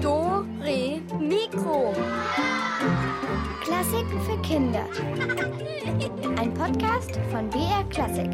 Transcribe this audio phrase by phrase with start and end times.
[0.00, 1.92] Do, Re, Mikro.
[3.60, 4.84] Klassiken für Kinder.
[6.38, 8.30] Ein Podcast von BR Klassik.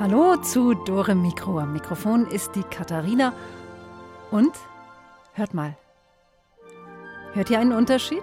[0.00, 1.60] Hallo zu Dore Mikro.
[1.60, 3.32] Am Mikrofon ist die Katharina.
[4.32, 4.50] Und
[5.34, 5.76] hört mal.
[7.36, 8.22] Hört ihr einen Unterschied?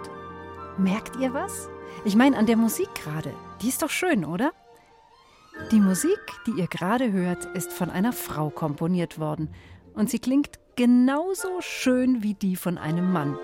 [0.79, 1.69] Merkt ihr was?
[2.03, 3.31] Ich meine an der Musik gerade.
[3.61, 4.53] Die ist doch schön, oder?
[5.69, 9.53] Die Musik, die ihr gerade hört, ist von einer Frau komponiert worden.
[9.93, 13.37] Und sie klingt genauso schön wie die von einem Mann.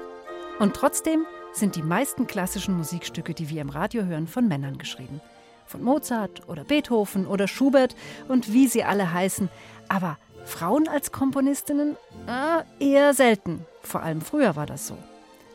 [0.58, 5.22] Und trotzdem sind die meisten klassischen Musikstücke, die wir im Radio hören, von Männern geschrieben.
[5.68, 7.96] Von Mozart oder Beethoven oder Schubert
[8.28, 9.50] und wie sie alle heißen.
[9.88, 13.68] Aber Frauen als Komponistinnen äh, eher selten.
[13.84, 14.98] Vor allem früher war das so.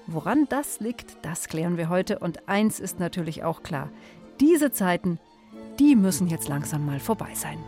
[0.07, 2.19] Woran das liegt, das klären wir heute.
[2.19, 3.91] Und eins ist natürlich auch klar.
[4.41, 5.19] Diese Zeiten,
[5.79, 7.59] die müssen jetzt langsam mal vorbei sein.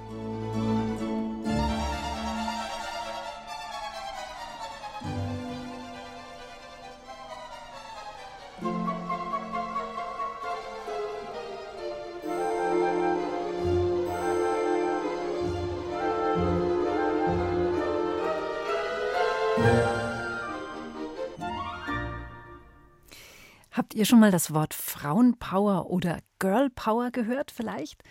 [23.76, 28.02] Habt ihr schon mal das Wort Frauenpower oder Girlpower gehört vielleicht?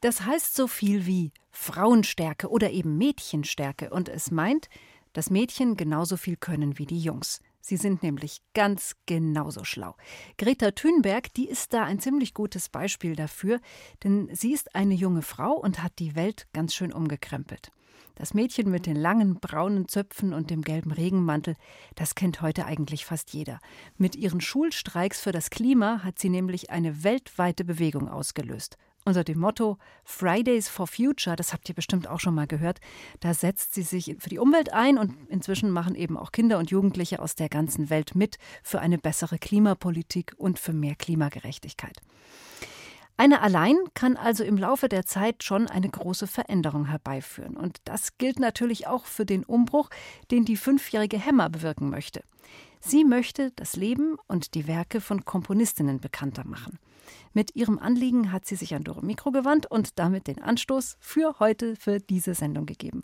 [0.00, 4.70] Das heißt so viel wie Frauenstärke oder eben Mädchenstärke und es meint,
[5.12, 7.42] dass Mädchen genauso viel können wie die Jungs.
[7.60, 9.94] Sie sind nämlich ganz genauso schlau.
[10.38, 13.60] Greta Thunberg, die ist da ein ziemlich gutes Beispiel dafür,
[14.04, 17.72] denn sie ist eine junge Frau und hat die Welt ganz schön umgekrempelt.
[18.16, 21.56] Das Mädchen mit den langen braunen Zöpfen und dem gelben Regenmantel,
[21.96, 23.58] das kennt heute eigentlich fast jeder.
[23.98, 28.76] Mit ihren Schulstreiks für das Klima hat sie nämlich eine weltweite Bewegung ausgelöst.
[29.06, 32.80] Unter dem Motto Fridays for Future, das habt ihr bestimmt auch schon mal gehört,
[33.20, 36.70] da setzt sie sich für die Umwelt ein und inzwischen machen eben auch Kinder und
[36.70, 42.00] Jugendliche aus der ganzen Welt mit für eine bessere Klimapolitik und für mehr Klimagerechtigkeit.
[43.16, 47.56] Eine allein kann also im Laufe der Zeit schon eine große Veränderung herbeiführen.
[47.56, 49.88] Und das gilt natürlich auch für den Umbruch,
[50.30, 52.22] den die fünfjährige Hemmer bewirken möchte.
[52.80, 56.78] Sie möchte das Leben und die Werke von Komponistinnen bekannter machen.
[57.32, 61.38] Mit ihrem Anliegen hat sie sich an Dore Mikro gewandt und damit den Anstoß für
[61.38, 63.02] heute für diese Sendung gegeben.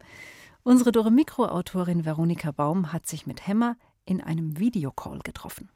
[0.63, 5.71] Unsere Dore Mikro-Autorin Veronika Baum hat sich mit Hemmer in einem Videocall getroffen.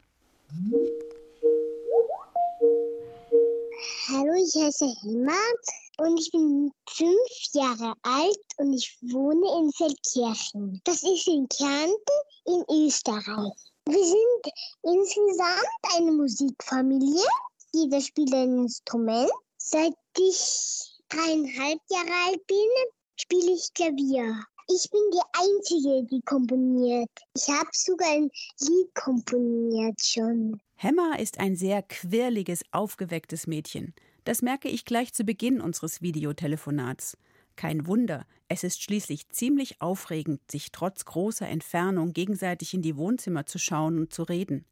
[4.08, 5.64] Hallo, ich heiße Helmut
[5.98, 10.80] und ich bin fünf Jahre alt und ich wohne in Feldkirchen.
[10.84, 13.52] Das ist in Kärnten in Österreich.
[13.86, 17.26] Wir sind insgesamt eine Musikfamilie.
[17.72, 19.30] Jeder spielt ein Instrument.
[19.58, 22.68] Seit ich dreieinhalb Jahre alt bin,
[23.16, 24.44] spiele ich Klavier.
[24.68, 27.10] Ich bin die Einzige, die komponiert.
[27.36, 28.30] Ich habe sogar ein
[28.60, 30.58] Lied komponiert schon.
[30.84, 33.94] Hemmer ist ein sehr quirliges, aufgewecktes Mädchen.
[34.24, 37.16] Das merke ich gleich zu Beginn unseres Videotelefonats.
[37.56, 43.46] Kein Wunder, es ist schließlich ziemlich aufregend, sich trotz großer Entfernung gegenseitig in die Wohnzimmer
[43.46, 44.66] zu schauen und zu reden.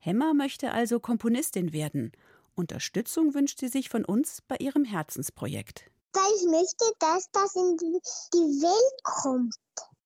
[0.00, 2.10] Hemmer möchte also Komponistin werden.
[2.56, 5.88] Unterstützung wünscht sie sich von uns bei ihrem Herzensprojekt.
[6.34, 8.00] Ich möchte, dass das in die,
[8.34, 9.54] die Welt kommt.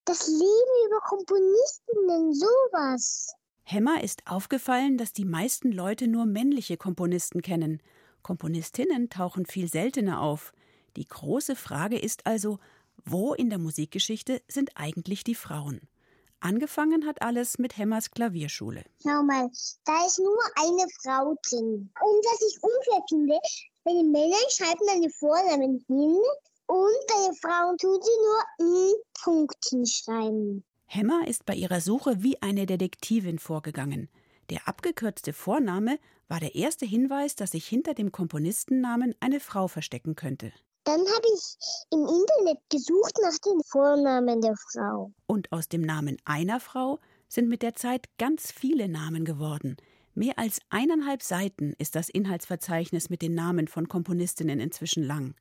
[0.05, 3.35] Das Leben über Komponistinnen, sowas.
[3.65, 7.81] Hemmer ist aufgefallen, dass die meisten Leute nur männliche Komponisten kennen.
[8.23, 10.53] Komponistinnen tauchen viel seltener auf.
[10.97, 12.59] Die große Frage ist also,
[13.05, 15.81] wo in der Musikgeschichte sind eigentlich die Frauen?
[16.41, 18.85] Angefangen hat alles mit Hemmers Klavierschule.
[19.03, 19.49] Schau mal,
[19.85, 21.89] da ist nur eine Frau drin.
[22.01, 23.39] Und was ich unfair finde,
[23.85, 26.21] bei den Männern schreibt man die Vornamen hin
[26.67, 30.65] und bei den Frauen tut sie nur ein Punkt hinschreiben.
[30.95, 34.11] Hemmer ist bei ihrer Suche wie eine Detektivin vorgegangen.
[34.51, 35.99] Der abgekürzte Vorname
[36.29, 40.53] war der erste Hinweis, dass sich hinter dem Komponistennamen eine Frau verstecken könnte.
[40.85, 41.57] Dann habe ich
[41.93, 45.11] im Internet gesucht nach dem Vornamen der Frau.
[45.27, 49.79] Und aus dem Namen einer Frau sind mit der Zeit ganz viele Namen geworden.
[50.15, 55.37] Mehr als eineinhalb Seiten ist das Inhaltsverzeichnis mit den Namen von Komponistinnen inzwischen lang.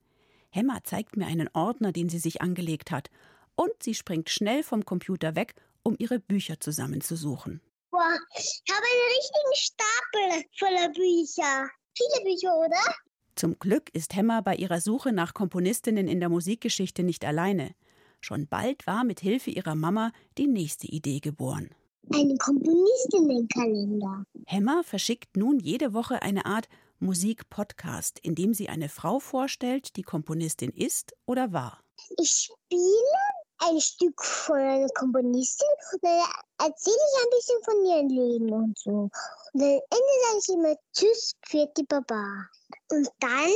[0.49, 3.09] Hemmer zeigt mir einen Ordner, den sie sich angelegt hat,
[3.55, 7.61] und sie springt schnell vom Computer weg, um ihre Bücher zusammenzusuchen.
[7.91, 11.69] Boah, ich habe einen richtigen Stapel voller Bücher.
[11.97, 12.95] Viele Bücher, oder?
[13.35, 17.73] Zum Glück ist Hemmer bei ihrer Suche nach Komponistinnen in der Musikgeschichte nicht alleine.
[18.21, 21.69] Schon bald war mit Hilfe ihrer Mama die nächste Idee geboren.
[22.13, 24.23] einen Komponistinnenkalender.
[24.45, 26.67] Hemmer verschickt nun jede Woche eine Art
[26.99, 31.79] Musik-Podcast, in dem sie eine Frau vorstellt, die Komponistin ist oder war.
[32.19, 33.17] Ich spiele
[33.61, 36.19] ein Stück von einer Komponistin und dann
[36.59, 39.09] erzähle ich ein bisschen von ihrem Leben und so.
[39.53, 42.47] Und am Ende sage ich immer Tschüss, für die Baba.
[42.89, 43.51] Und dann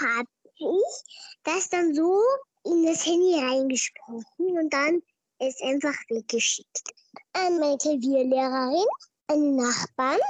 [0.00, 2.20] habe ich das dann so
[2.64, 5.02] in das Handy reingesprochen und dann
[5.40, 6.92] ist einfach weggeschickt.
[7.32, 8.86] An meine Klavierlehrerin,
[9.28, 10.20] an Nachbarn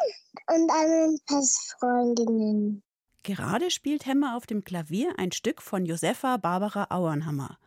[0.48, 1.44] und an ein
[1.78, 2.82] Freundinnen.
[3.22, 7.58] Gerade spielt Hemmer auf dem Klavier ein Stück von Josefa Barbara Auernhammer.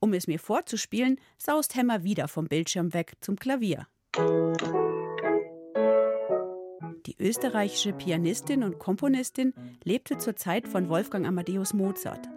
[0.00, 3.86] Um es mir vorzuspielen, saust Hemmer wieder vom Bildschirm weg zum Klavier.
[7.06, 9.54] Die österreichische Pianistin und Komponistin
[9.84, 12.28] lebte zur Zeit von Wolfgang Amadeus Mozart.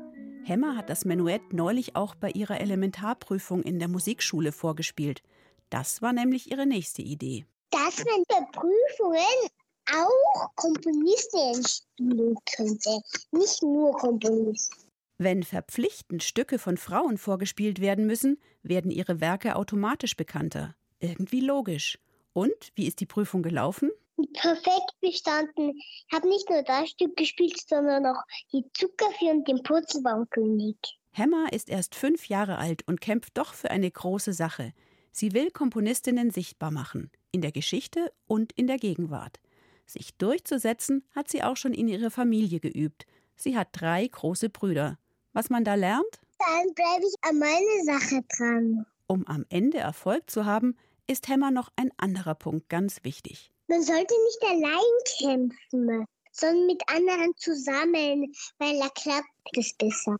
[0.43, 5.21] Hemmer hat das Menuett neulich auch bei ihrer Elementarprüfung in der Musikschule vorgespielt.
[5.69, 7.45] Das war nämlich ihre nächste Idee.
[7.71, 9.49] Dass man bei Prüfungen
[9.91, 13.01] auch Komponistin spielen könnte,
[13.31, 14.88] nicht nur Komponisten.
[15.21, 20.75] Wenn verpflichtend Stücke von Frauen vorgespielt werden müssen, werden ihre Werke automatisch bekannter.
[21.01, 21.99] Irgendwie logisch.
[22.31, 23.91] Und wie ist die Prüfung gelaufen?
[24.33, 25.73] Perfekt bestanden.
[25.77, 28.23] Ich habe nicht nur das Stück gespielt, sondern auch
[28.53, 30.77] die Zuckerfee und den Purzelbaumkönig.
[31.11, 34.71] Hemmer ist erst fünf Jahre alt und kämpft doch für eine große Sache.
[35.11, 39.41] Sie will Komponistinnen sichtbar machen, in der Geschichte und in der Gegenwart.
[39.85, 43.05] Sich durchzusetzen hat sie auch schon in ihrer Familie geübt.
[43.35, 44.97] Sie hat drei große Brüder.
[45.33, 46.19] Was man da lernt?
[46.39, 48.85] Dann bleibe ich an meine Sache dran.
[49.07, 50.75] Um am Ende Erfolg zu haben,
[51.07, 53.51] ist Hemmer noch ein anderer Punkt ganz wichtig.
[53.67, 59.27] Man sollte nicht allein kämpfen, sondern mit anderen zusammen, weil da klappt
[59.57, 60.17] es besser.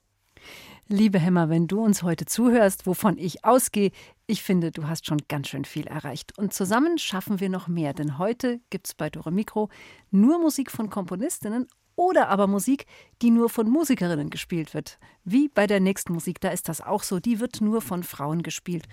[0.87, 3.91] Liebe Hemmer, wenn du uns heute zuhörst, wovon ich ausgehe,
[4.25, 6.37] ich finde, du hast schon ganz schön viel erreicht.
[6.37, 9.69] Und zusammen schaffen wir noch mehr, denn heute gibt es bei Dora Mikro
[10.09, 11.67] nur Musik von Komponistinnen
[11.99, 12.85] oder aber Musik,
[13.21, 14.99] die nur von Musikerinnen gespielt wird.
[15.25, 18.41] Wie bei der nächsten Musik, da ist das auch so, die wird nur von Frauen
[18.41, 18.85] gespielt.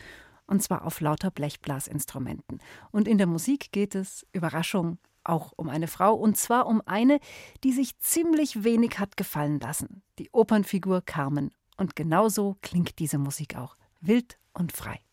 [0.48, 2.58] Und zwar auf lauter Blechblasinstrumenten.
[2.90, 7.20] Und in der Musik geht es, Überraschung, auch um eine Frau, und zwar um eine,
[7.62, 11.52] die sich ziemlich wenig hat gefallen lassen, die Opernfigur Carmen.
[11.76, 15.05] Und genauso klingt diese Musik auch, wild und frei.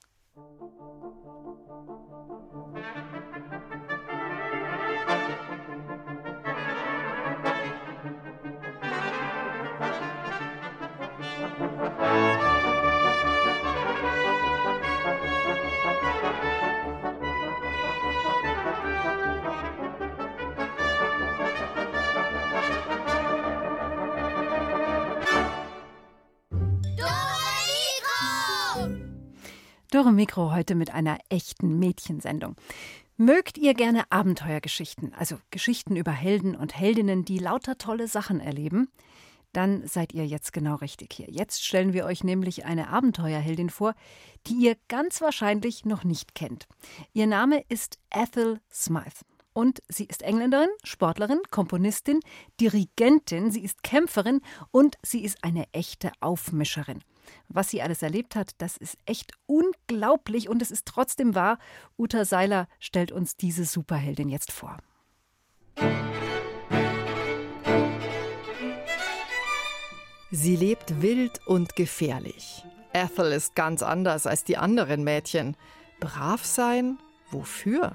[29.94, 32.56] Dore Mikro heute mit einer echten Mädchensendung.
[33.16, 38.90] Mögt ihr gerne Abenteuergeschichten, also Geschichten über Helden und Heldinnen, die lauter tolle Sachen erleben?
[39.51, 41.30] Dann seid ihr jetzt genau richtig hier.
[41.30, 43.94] Jetzt stellen wir euch nämlich eine Abenteuerheldin vor,
[44.48, 46.66] die ihr ganz wahrscheinlich noch nicht kennt.
[47.13, 49.22] Ihr Name ist Ethel Smythe.
[49.54, 52.19] Und sie ist Engländerin, Sportlerin, Komponistin,
[52.60, 54.42] Dirigentin, sie ist Kämpferin
[54.72, 57.04] und sie ist eine echte Aufmischerin.
[57.48, 61.58] Was sie alles erlebt hat, das ist echt unglaublich und es ist trotzdem wahr.
[61.98, 64.78] Uta Seiler stellt uns diese Superheldin jetzt vor.
[70.31, 72.64] Sie lebt wild und gefährlich.
[72.92, 75.56] Ethel ist ganz anders als die anderen Mädchen.
[76.00, 76.97] Brav sein?
[77.30, 77.94] Wofür?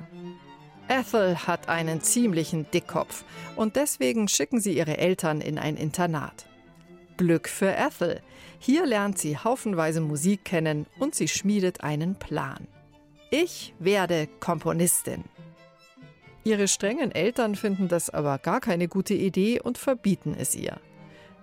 [0.89, 3.25] Ethel hat einen ziemlichen Dickkopf
[3.57, 6.48] und deswegen schicken sie ihre Eltern in ein Internat.
[7.19, 8.23] Glück für Ethel.
[8.59, 12.67] Hier lernt sie haufenweise Musik kennen und sie schmiedet einen Plan.
[13.31, 15.25] Ich werde Komponistin.
[16.45, 20.81] Ihre strengen Eltern finden das aber gar keine gute Idee und verbieten es ihr.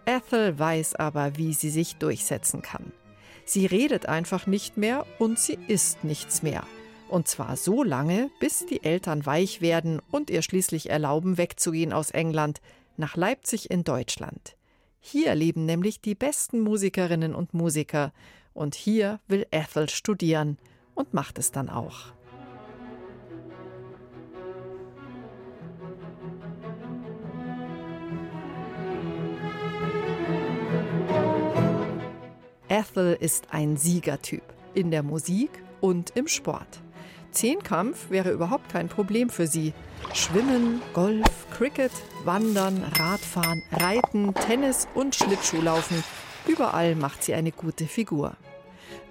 [0.05, 2.91] Ethel weiß aber, wie sie sich durchsetzen kann.
[3.45, 6.63] Sie redet einfach nicht mehr und sie isst nichts mehr.
[7.07, 12.09] Und zwar so lange, bis die Eltern weich werden und ihr schließlich erlauben, wegzugehen aus
[12.09, 12.61] England
[12.97, 14.55] nach Leipzig in Deutschland.
[15.07, 18.11] Hier leben nämlich die besten Musikerinnen und Musiker.
[18.55, 20.57] Und hier will Ethel studieren
[20.95, 22.11] und macht es dann auch.
[32.67, 34.41] Ethel ist ein Siegertyp
[34.73, 36.81] in der Musik und im Sport.
[37.35, 39.73] Zehnkampf wäre überhaupt kein Problem für sie.
[40.13, 41.91] Schwimmen, Golf, Cricket,
[42.23, 46.03] Wandern, Radfahren, Reiten, Tennis und Schlittschuhlaufen.
[46.47, 48.35] Überall macht sie eine gute Figur.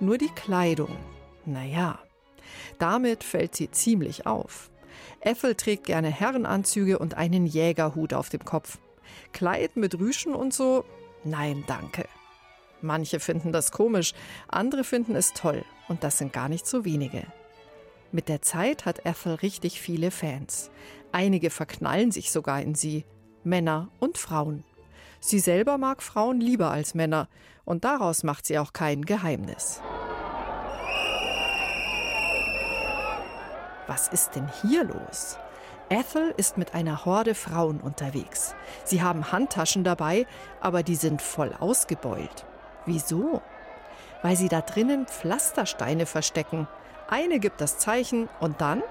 [0.01, 0.97] Nur die Kleidung.
[1.45, 1.99] Naja.
[2.79, 4.71] Damit fällt sie ziemlich auf.
[5.21, 8.79] Ethel trägt gerne Herrenanzüge und einen Jägerhut auf dem Kopf.
[9.33, 10.85] Kleid mit Rüschen und so?
[11.25, 12.07] Nein, danke.
[12.81, 14.13] Manche finden das komisch,
[14.49, 17.27] andere finden es toll und das sind gar nicht so wenige.
[18.15, 20.71] Mit der Zeit hat Ethel richtig viele Fans.
[21.11, 23.05] Einige verknallen sich sogar in sie,
[23.43, 24.63] Männer und Frauen.
[25.19, 27.29] Sie selber mag Frauen lieber als Männer
[27.65, 29.81] und daraus macht sie auch kein Geheimnis.
[33.89, 35.37] Was ist denn hier los?
[35.89, 38.55] Ethel ist mit einer Horde Frauen unterwegs.
[38.85, 40.25] Sie haben Handtaschen dabei,
[40.61, 42.47] aber die sind voll ausgebeult.
[42.87, 43.43] Wieso?
[44.23, 46.69] Weil sie da drinnen Pflastersteine verstecken
[47.09, 48.83] eine gibt das Zeichen und dann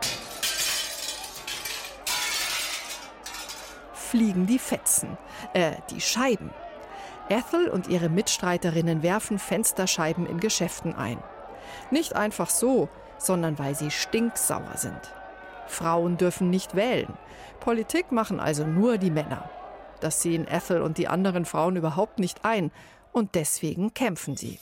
[3.94, 5.18] fliegen die Fetzen,
[5.54, 6.52] äh, die Scheiben.
[7.30, 11.18] Ethel und ihre Mitstreiterinnen werfen Fensterscheiben in Geschäften ein.
[11.90, 15.14] Nicht einfach so, sondern weil sie stinksauer sind.
[15.68, 17.14] Frauen dürfen nicht wählen.
[17.60, 19.50] Politik machen also nur die Männer.
[20.00, 22.72] Das sehen Ethel und die anderen Frauen überhaupt nicht ein
[23.14, 24.60] und deswegen kämpfen sie.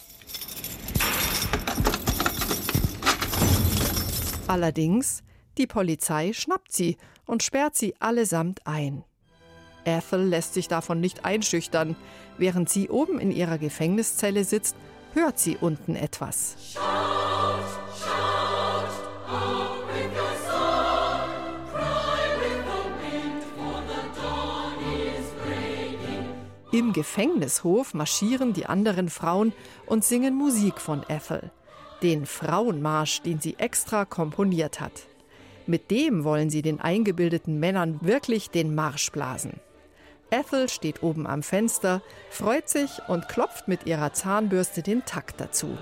[4.52, 5.24] Allerdings,
[5.58, 9.06] die Polizei schnappt sie und sperrt sie allesamt ein.
[9.86, 11.96] Ethel lässt sich davon nicht einschüchtern.
[12.38, 14.76] Während sie oben in ihrer Gefängniszelle sitzt,
[15.14, 16.58] hört sie unten etwas.
[26.74, 29.54] Im Gefängnishof marschieren die anderen Frauen
[29.86, 31.52] und singen Musik von Ethel
[32.02, 35.08] den Frauenmarsch, den sie extra komponiert hat.
[35.68, 39.60] Mit dem wollen sie den eingebildeten Männern wirklich den Marsch blasen.
[40.32, 45.78] Ethel steht oben am Fenster, freut sich und klopft mit ihrer Zahnbürste den Takt dazu.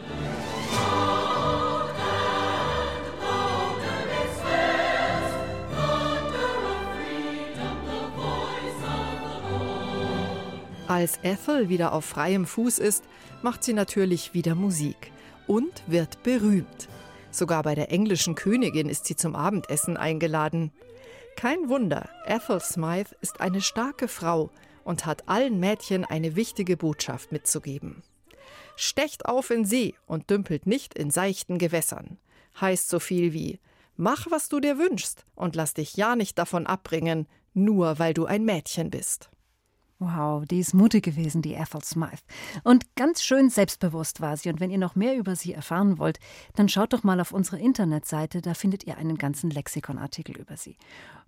[10.88, 13.04] Als Ethel wieder auf freiem Fuß ist,
[13.44, 15.12] macht sie natürlich wieder Musik
[15.50, 16.88] und wird berühmt.
[17.32, 20.72] Sogar bei der englischen Königin ist sie zum Abendessen eingeladen.
[21.36, 24.52] Kein Wunder, Ethel Smythe ist eine starke Frau
[24.84, 28.04] und hat allen Mädchen eine wichtige Botschaft mitzugeben.
[28.76, 32.18] Stecht auf in See und dümpelt nicht in seichten Gewässern.
[32.62, 33.60] Heißt so viel wie
[33.98, 38.26] Mach, was du dir wünschst und lass dich ja nicht davon abbringen, nur weil du
[38.26, 39.32] ein Mädchen bist.
[40.02, 42.24] Wow, die ist mutig gewesen, die Ethel Smythe.
[42.64, 44.48] Und ganz schön selbstbewusst war sie.
[44.48, 46.20] Und wenn ihr noch mehr über sie erfahren wollt,
[46.56, 50.78] dann schaut doch mal auf unsere Internetseite, da findet ihr einen ganzen Lexikonartikel über sie.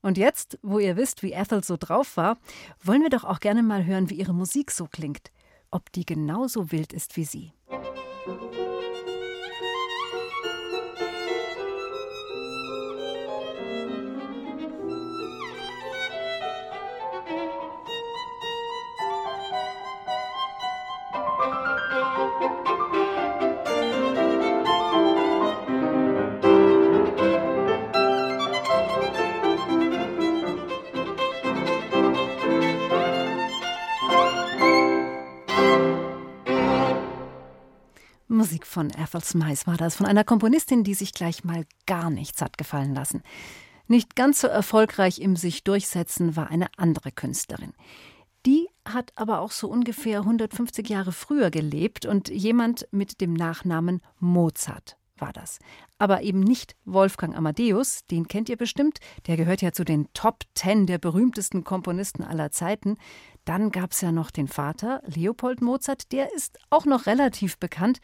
[0.01, 2.37] Und jetzt, wo ihr wisst, wie Ethel so drauf war,
[2.81, 5.31] wollen wir doch auch gerne mal hören, wie ihre Musik so klingt.
[5.69, 7.51] Ob die genauso wild ist wie sie.
[7.69, 8.90] Musik
[38.65, 42.57] von Ethel Smythe war das, von einer Komponistin, die sich gleich mal gar nichts hat
[42.57, 43.23] gefallen lassen.
[43.87, 47.73] Nicht ganz so erfolgreich im sich durchsetzen war eine andere Künstlerin.
[48.45, 54.01] Die hat aber auch so ungefähr 150 Jahre früher gelebt und jemand mit dem Nachnamen
[54.19, 55.59] Mozart war das.
[55.97, 60.43] Aber eben nicht Wolfgang Amadeus, den kennt ihr bestimmt, der gehört ja zu den Top
[60.55, 62.97] Ten der berühmtesten Komponisten aller Zeiten.
[63.45, 68.01] Dann gab es ja noch den Vater, Leopold Mozart, der ist auch noch relativ bekannt.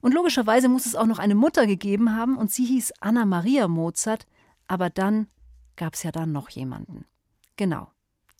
[0.00, 3.68] Und logischerweise muss es auch noch eine Mutter gegeben haben, und sie hieß Anna Maria
[3.68, 4.26] Mozart.
[4.66, 5.28] Aber dann
[5.76, 7.04] gab es ja dann noch jemanden.
[7.56, 7.90] Genau,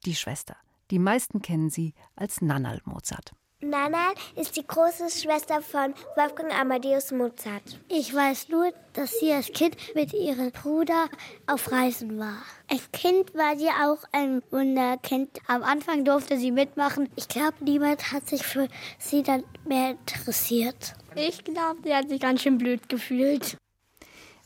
[0.04, 0.56] die Schwester.
[0.90, 3.32] Die meisten kennen sie als Nannal Mozart.
[3.64, 7.62] Nannal ist die große Schwester von Wolfgang Amadeus Mozart.
[7.88, 11.08] Ich weiß nur, dass sie als Kind mit ihrem Bruder
[11.46, 12.38] auf Reisen war.
[12.68, 15.38] Als Kind war sie auch ein Wunderkind.
[15.46, 17.08] Am Anfang durfte sie mitmachen.
[17.14, 18.66] Ich glaube, niemand hat sich für
[18.98, 20.94] sie dann mehr interessiert.
[21.14, 23.56] Ich glaube, sie hat sich ganz schön blöd gefühlt.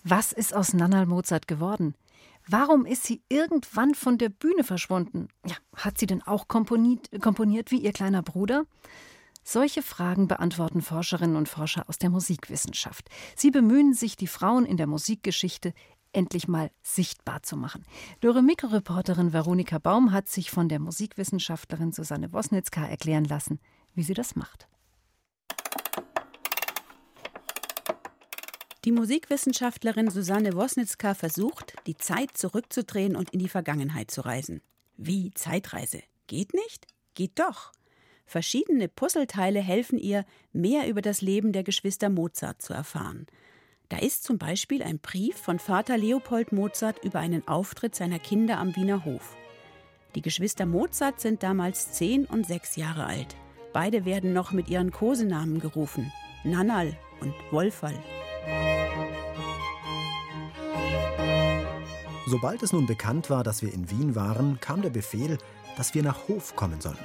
[0.05, 1.95] Was ist aus Nannal Mozart geworden?
[2.49, 5.29] Warum ist sie irgendwann von der Bühne verschwunden?
[5.45, 8.67] Ja, hat sie denn auch komponiert, komponiert wie ihr kleiner Bruder?
[9.43, 13.09] Solche Fragen beantworten Forscherinnen und Forscher aus der Musikwissenschaft.
[13.37, 15.73] Sie bemühen sich, die Frauen in der Musikgeschichte
[16.13, 17.85] endlich mal sichtbar zu machen.
[18.21, 23.61] Dore Mikroreporterin Veronika Baum hat sich von der Musikwissenschaftlerin Susanne Wosnitzka erklären lassen,
[23.95, 24.69] wie sie das macht.
[28.87, 34.61] Die Musikwissenschaftlerin Susanne Wosnitzka versucht, die Zeit zurückzudrehen und in die Vergangenheit zu reisen.
[34.97, 36.05] Wie Zeitreise?
[36.29, 36.87] Geht nicht?
[37.15, 37.73] Geht doch.
[38.27, 43.27] Verschiedene Puzzleteile helfen ihr, mehr über das Leben der Geschwister Mozart zu erfahren.
[43.89, 48.59] Da ist zum Beispiel ein Brief von Vater Leopold Mozart über einen Auftritt seiner Kinder
[48.59, 49.37] am Wiener Hof.
[50.15, 53.35] Die Geschwister Mozart sind damals zehn und sechs Jahre alt.
[53.73, 56.13] Beide werden noch mit ihren Kosenamen gerufen:
[56.45, 58.01] Nannal und Wolferl.
[62.27, 65.39] Sobald es nun bekannt war, dass wir in Wien waren, kam der Befehl,
[65.77, 66.99] dass wir nach Hof kommen sollen.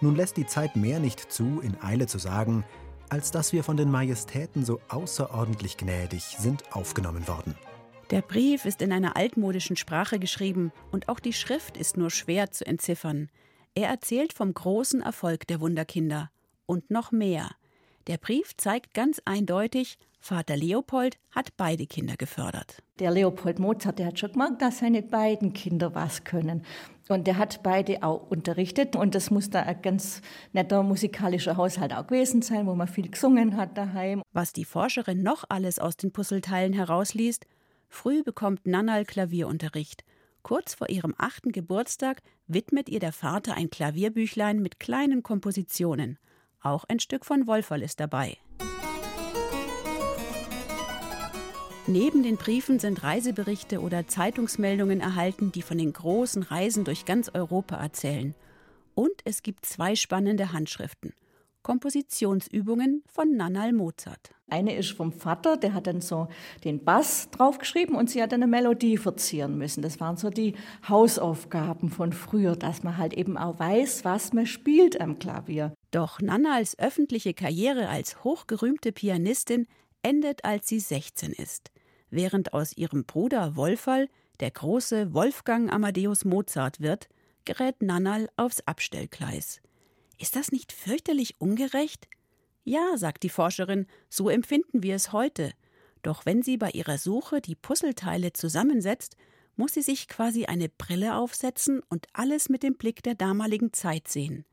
[0.00, 2.64] Nun lässt die Zeit mehr nicht zu, in Eile zu sagen,
[3.10, 7.56] als dass wir von den Majestäten so außerordentlich gnädig sind aufgenommen worden.
[8.10, 12.50] Der Brief ist in einer altmodischen Sprache geschrieben und auch die Schrift ist nur schwer
[12.50, 13.28] zu entziffern.
[13.74, 16.30] Er erzählt vom großen Erfolg der Wunderkinder.
[16.64, 17.50] Und noch mehr.
[18.08, 22.82] Der Brief zeigt ganz eindeutig, Vater Leopold hat beide Kinder gefördert.
[23.00, 26.64] Der Leopold Mozart, der hat schon gemerkt, dass seine beiden Kinder was können.
[27.10, 30.22] Und der hat beide auch unterrichtet und das muss da ein ganz
[30.54, 34.22] netter musikalischer Haushalt auch gewesen sein, wo man viel gesungen hat daheim.
[34.32, 37.46] Was die Forscherin noch alles aus den Puzzleteilen herausliest,
[37.90, 40.02] früh bekommt Nannal Klavierunterricht.
[40.42, 46.18] Kurz vor ihrem achten Geburtstag widmet ihr der Vater ein Klavierbüchlein mit kleinen Kompositionen.
[46.60, 48.36] Auch ein Stück von Wolferl ist dabei.
[51.86, 57.30] Neben den Briefen sind Reiseberichte oder Zeitungsmeldungen erhalten, die von den großen Reisen durch ganz
[57.32, 58.34] Europa erzählen.
[58.94, 61.14] Und es gibt zwei spannende Handschriften.
[61.62, 64.30] Kompositionsübungen von Nannal Mozart.
[64.50, 66.28] Eine ist vom Vater, der hat dann so
[66.64, 69.82] den Bass draufgeschrieben und sie hat eine Melodie verzieren müssen.
[69.82, 70.54] Das waren so die
[70.88, 75.74] Hausaufgaben von früher, dass man halt eben auch weiß, was man spielt am Klavier.
[75.90, 79.66] Doch Nannals öffentliche Karriere als hochgerühmte Pianistin
[80.02, 81.70] endet, als sie 16 ist
[82.10, 84.08] während aus ihrem Bruder Wolferl
[84.40, 87.08] der große Wolfgang Amadeus Mozart wird,
[87.44, 89.60] gerät Nannal aufs Abstellgleis.
[90.18, 92.08] Ist das nicht fürchterlich ungerecht?
[92.64, 95.52] Ja, sagt die Forscherin, so empfinden wir es heute.
[96.02, 99.16] Doch wenn sie bei ihrer Suche die Puzzleteile zusammensetzt,
[99.56, 104.08] muss sie sich quasi eine Brille aufsetzen und alles mit dem Blick der damaligen Zeit
[104.08, 104.44] sehen.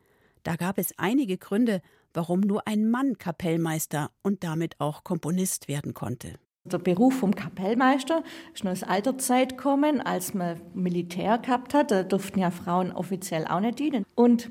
[0.44, 1.82] Da gab es einige Gründe,
[2.14, 6.34] warum nur ein Mann Kapellmeister und damit auch Komponist werden konnte.
[6.64, 8.24] Der Beruf vom Kapellmeister
[8.54, 11.92] ist noch aus alter Zeit gekommen, als man Militär gehabt hat.
[11.92, 14.06] Da durften ja Frauen offiziell auch nicht dienen.
[14.16, 14.50] Und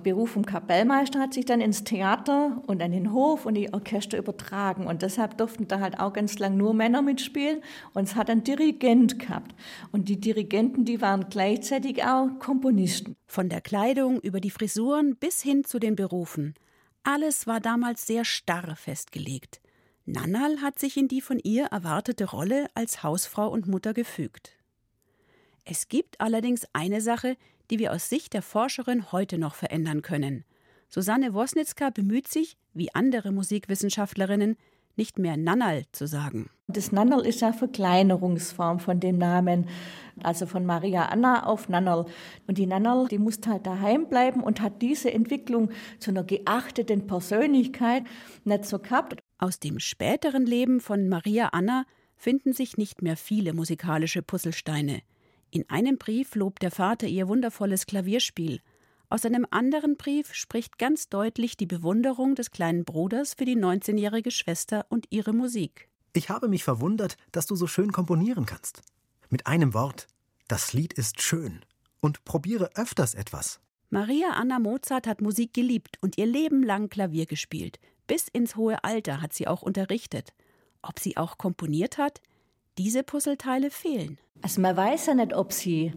[0.00, 4.18] Beruf vom Kapellmeister hat sich dann ins Theater und an den Hof und die Orchester
[4.18, 4.86] übertragen.
[4.86, 7.62] Und deshalb durften da halt auch ganz lang nur Männer mitspielen.
[7.94, 9.54] Und es hat einen Dirigent gehabt.
[9.92, 13.16] Und die Dirigenten, die waren gleichzeitig auch Komponisten.
[13.26, 16.54] Von der Kleidung über die Frisuren bis hin zu den Berufen.
[17.02, 19.60] Alles war damals sehr starr festgelegt.
[20.06, 24.56] Nannal hat sich in die von ihr erwartete Rolle als Hausfrau und Mutter gefügt.
[25.64, 27.36] Es gibt allerdings eine Sache,
[27.70, 30.44] die wir aus Sicht der Forscherin heute noch verändern können.
[30.88, 34.56] Susanne Wosnitzka bemüht sich, wie andere Musikwissenschaftlerinnen,
[34.96, 36.48] nicht mehr Nannal zu sagen.
[36.68, 39.68] Das Nannal ist ja Verkleinerungsform von dem Namen,
[40.22, 42.06] also von Maria Anna auf Nannal.
[42.46, 47.06] Und die Nannal, die musste halt daheim bleiben und hat diese Entwicklung zu einer geachteten
[47.06, 48.04] Persönlichkeit
[48.44, 49.20] nicht so gehabt.
[49.38, 51.84] Aus dem späteren Leben von Maria Anna
[52.16, 55.02] finden sich nicht mehr viele musikalische Puzzlesteine.
[55.56, 58.60] In einem Brief lobt der Vater ihr wundervolles Klavierspiel.
[59.08, 64.30] Aus einem anderen Brief spricht ganz deutlich die Bewunderung des kleinen Bruders für die 19-jährige
[64.30, 65.88] Schwester und ihre Musik.
[66.12, 68.82] Ich habe mich verwundert, dass du so schön komponieren kannst.
[69.30, 70.08] Mit einem Wort,
[70.46, 71.64] das Lied ist schön.
[72.00, 73.58] Und probiere öfters etwas.
[73.88, 77.78] Maria Anna Mozart hat Musik geliebt und ihr Leben lang Klavier gespielt.
[78.06, 80.34] Bis ins hohe Alter hat sie auch unterrichtet.
[80.82, 82.20] Ob sie auch komponiert hat?
[82.78, 84.18] Diese Puzzleteile fehlen.
[84.42, 85.92] Also man weiß ja nicht, ob sie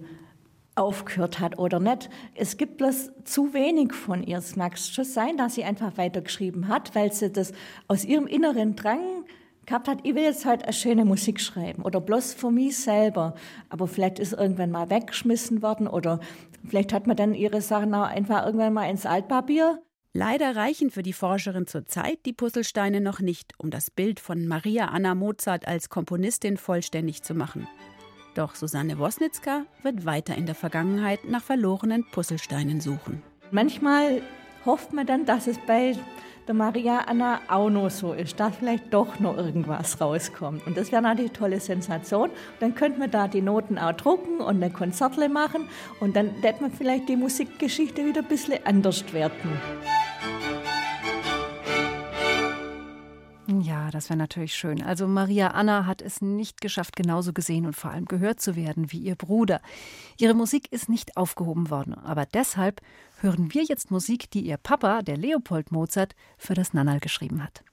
[0.76, 2.10] aufgehört hat oder nicht.
[2.36, 4.38] Es gibt bloß zu wenig von ihr.
[4.38, 7.52] Es mag schon sein, dass sie einfach weitergeschrieben hat, weil sie das
[7.88, 9.26] aus ihrem inneren Drang
[9.66, 13.36] gehabt hat, ich will jetzt halt eine schöne Musik schreiben oder bloß für mich selber.
[13.70, 16.20] Aber vielleicht ist irgendwann mal weggeschmissen worden oder
[16.66, 19.82] vielleicht hat man dann ihre Sachen auch einfach irgendwann mal ins Altpapier
[20.14, 24.86] Leider reichen für die Forscherin zurzeit die Puzzlesteine noch nicht, um das Bild von Maria
[24.86, 27.68] Anna Mozart als Komponistin vollständig zu machen.
[28.34, 33.22] Doch Susanne Wosnitzka wird weiter in der Vergangenheit nach verlorenen Puzzlesteinen suchen.
[33.52, 34.24] Manchmal
[34.66, 35.96] hofft man dann, dass es bei
[36.50, 40.66] der Maria Anna auch noch so ist, dass vielleicht doch noch irgendwas rauskommt.
[40.66, 42.32] Und das wäre natürlich eine tolle Sensation.
[42.60, 46.64] Dann könnte man da die Noten auch drucken und ein Konzertle machen und dann hätte
[46.64, 49.50] man vielleicht die Musikgeschichte wieder ein bisschen anders werten.
[53.58, 54.84] Ja, das wäre natürlich schön.
[54.84, 58.92] Also Maria Anna hat es nicht geschafft, genauso gesehen und vor allem gehört zu werden
[58.92, 59.60] wie ihr Bruder.
[60.18, 62.80] Ihre Musik ist nicht aufgehoben worden, aber deshalb
[63.22, 67.64] hören wir jetzt Musik, die ihr Papa, der Leopold Mozart, für das Nannal geschrieben hat.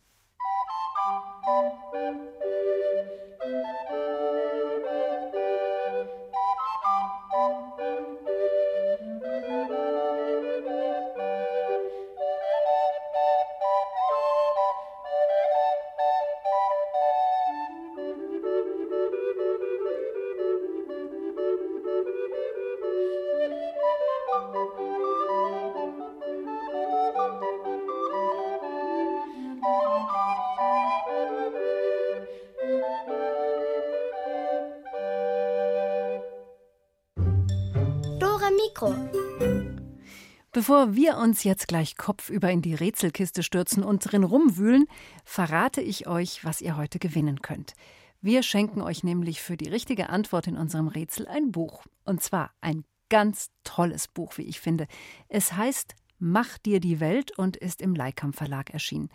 [40.66, 44.88] Bevor wir uns jetzt gleich kopfüber in die Rätselkiste stürzen und drin rumwühlen,
[45.24, 47.74] verrate ich euch, was ihr heute gewinnen könnt.
[48.20, 51.84] Wir schenken euch nämlich für die richtige Antwort in unserem Rätsel ein Buch.
[52.04, 54.88] Und zwar ein ganz tolles Buch, wie ich finde.
[55.28, 59.10] Es heißt Mach dir die Welt und ist im Leikam Verlag erschienen.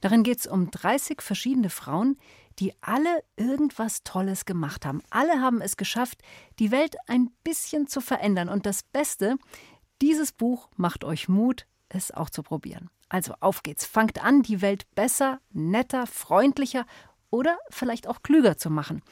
[0.00, 2.16] Darin geht es um 30 verschiedene Frauen,
[2.58, 5.02] die alle irgendwas Tolles gemacht haben.
[5.10, 6.22] Alle haben es geschafft,
[6.58, 8.48] die Welt ein bisschen zu verändern.
[8.48, 9.36] Und das Beste,
[10.02, 12.90] dieses Buch macht euch Mut, es auch zu probieren.
[13.08, 13.86] Also auf geht's.
[13.86, 16.86] Fangt an, die Welt besser, netter, freundlicher
[17.30, 19.02] oder vielleicht auch klüger zu machen.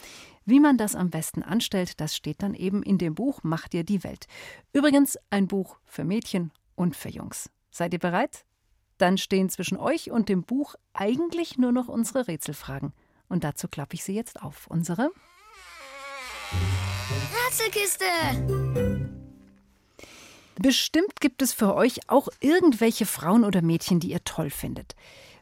[0.45, 3.85] Wie man das am besten anstellt, das steht dann eben in dem Buch Macht dir
[3.85, 4.27] die Welt.
[4.73, 7.51] Übrigens ein Buch für Mädchen und für Jungs.
[7.71, 8.45] Seid ihr bereit?
[8.99, 12.93] Dann stehen zwischen euch und dem Buch eigentlich nur noch unsere Rätselfragen.
[13.29, 14.67] Und dazu klappe ich sie jetzt auf.
[14.69, 15.11] Unsere
[17.49, 18.94] Rätselkiste!
[20.57, 24.95] Bestimmt gibt es für euch auch irgendwelche Frauen oder Mädchen, die ihr toll findet.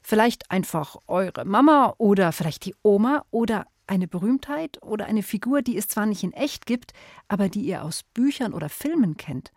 [0.03, 5.77] Vielleicht einfach eure Mama oder vielleicht die Oma oder eine Berühmtheit oder eine Figur, die
[5.77, 6.93] es zwar nicht in echt gibt,
[7.29, 9.53] aber die ihr aus Büchern oder Filmen kennt.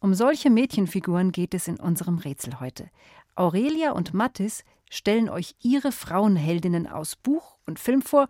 [0.00, 2.88] Um solche Mädchenfiguren geht es in unserem Rätsel heute.
[3.36, 8.28] Aurelia und Mattis stellen euch ihre Frauenheldinnen aus Buch und Film vor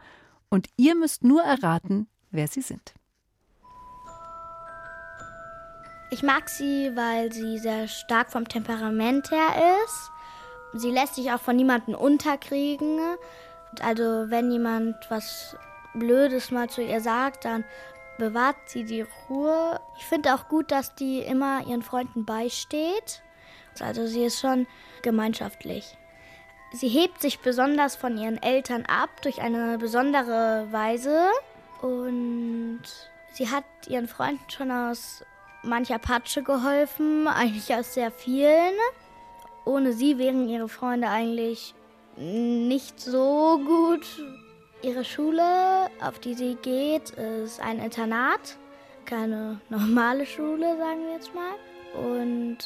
[0.49, 2.95] und ihr müsst nur erraten, wer sie sind.
[6.11, 10.11] Ich mag sie, weil sie sehr stark vom Temperament her ist.
[10.75, 13.01] Sie lässt sich auch von niemandem unterkriegen.
[13.81, 15.57] Also wenn jemand was
[15.95, 17.65] Blödes mal zu ihr sagt, dann
[18.19, 19.81] bewahrt sie die Ruhe.
[19.97, 23.23] Ich finde auch gut, dass die immer ihren Freunden beisteht.
[23.81, 24.67] Also sie ist schon
[25.03, 25.97] gemeinschaftlich.
[26.73, 31.29] Sie hebt sich besonders von ihren Eltern ab durch eine besondere Weise
[31.83, 32.83] und
[33.33, 35.25] sie hat ihren Freunden schon aus
[35.65, 38.75] mancher Patsche geholfen, eigentlich aus sehr vielen.
[39.65, 41.75] Ohne sie wären ihre Freunde eigentlich
[42.17, 44.07] nicht so gut.
[44.83, 48.59] Ihre Schule, auf die sie geht, ist ein Internat,
[49.07, 51.55] keine normale Schule, sagen wir jetzt mal.
[51.95, 52.59] Und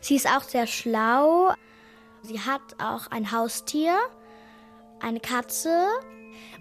[0.00, 1.52] sie ist auch sehr schlau.
[2.22, 3.96] Sie hat auch ein Haustier,
[5.00, 5.88] eine Katze.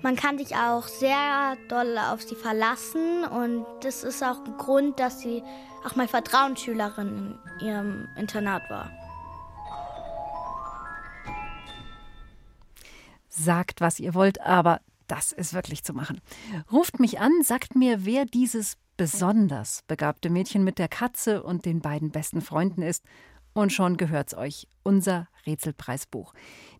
[0.02, 5.00] Man kann sich auch sehr doll auf sie verlassen und das ist auch ein Grund,
[5.00, 5.44] dass sie
[5.86, 8.92] auch mal Vertrauensschülerin in ihrem Internat war.
[13.28, 16.22] Sagt, was ihr wollt, aber das ist wirklich zu machen.
[16.72, 21.82] Ruft mich an, sagt mir, wer dieses besonders begabte Mädchen mit der Katze und den
[21.82, 23.04] beiden besten Freunden ist.
[23.56, 26.34] Und schon gehört's euch, unser Rätselpreisbuch.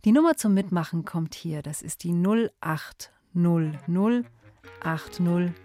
[0.04, 1.62] Die Nummer zum Mitmachen kommt hier.
[1.62, 4.26] Das ist die 0800
[4.82, 5.56] 8080303.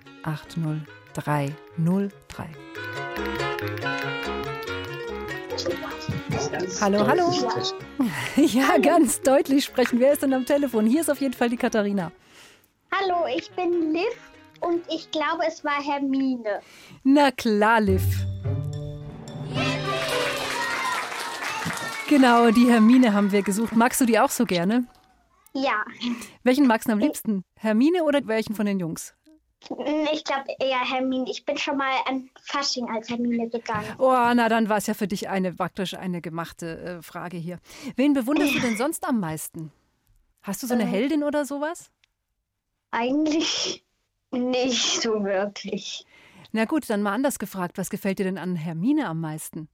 [6.80, 7.32] Hallo, hallo.
[8.36, 9.98] Ja, ganz deutlich sprechen.
[9.98, 10.86] Wer ist denn am Telefon?
[10.86, 12.12] Hier ist auf jeden Fall die Katharina.
[12.92, 14.14] Hallo, ich bin Liv
[14.60, 16.60] und ich glaube, es war Hermine.
[17.02, 18.04] Na klar, Liv.
[22.10, 23.76] Genau, die Hermine haben wir gesucht.
[23.76, 24.84] Magst du die auch so gerne?
[25.54, 25.84] Ja.
[26.42, 27.44] Welchen magst du am liebsten?
[27.54, 29.14] Hermine oder welchen von den Jungs?
[30.12, 31.30] Ich glaube eher Hermine.
[31.30, 33.86] Ich bin schon mal an Fasching als Hermine gegangen.
[33.98, 37.60] Oh, na dann war es ja für dich eine praktisch eine gemachte äh, Frage hier.
[37.94, 39.70] Wen bewunderst du denn sonst am meisten?
[40.42, 41.92] Hast du so eine äh, Heldin oder sowas?
[42.90, 43.84] Eigentlich
[44.32, 46.04] nicht so wirklich.
[46.50, 47.78] Na gut, dann mal anders gefragt.
[47.78, 49.68] Was gefällt dir denn an Hermine am meisten?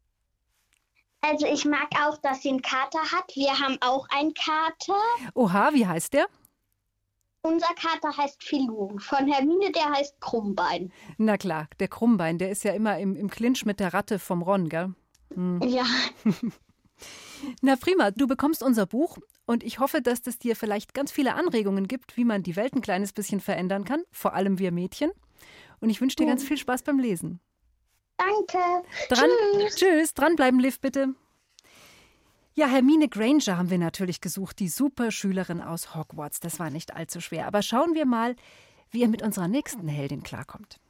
[1.29, 3.35] Also ich mag auch, dass sie einen Kater hat.
[3.35, 5.01] Wir haben auch einen Kater.
[5.35, 6.27] Oha, wie heißt der?
[7.43, 8.97] Unser Kater heißt Filou.
[8.99, 10.93] Von Hermine, der heißt Krummbein.
[11.19, 14.43] Na klar, der Krummbein, der ist ja immer im, im Clinch mit der Ratte vom
[14.43, 14.95] Ron, gell?
[15.35, 15.61] Hm.
[15.63, 15.85] Ja.
[17.61, 21.35] Na prima, du bekommst unser Buch und ich hoffe, dass es dir vielleicht ganz viele
[21.35, 25.11] Anregungen gibt, wie man die Welt ein kleines bisschen verändern kann, vor allem wir Mädchen.
[25.81, 27.41] Und ich wünsche dir ganz viel Spaß beim Lesen.
[28.17, 28.59] Danke.
[29.09, 29.77] Dran, tschüss.
[29.77, 30.15] tschüss.
[30.15, 31.15] Dranbleiben, Liv, bitte.
[32.55, 36.41] Ja, Hermine Granger haben wir natürlich gesucht, die Superschülerin aus Hogwarts.
[36.41, 37.47] Das war nicht allzu schwer.
[37.47, 38.35] Aber schauen wir mal,
[38.91, 40.81] wie er mit unserer nächsten Heldin klarkommt.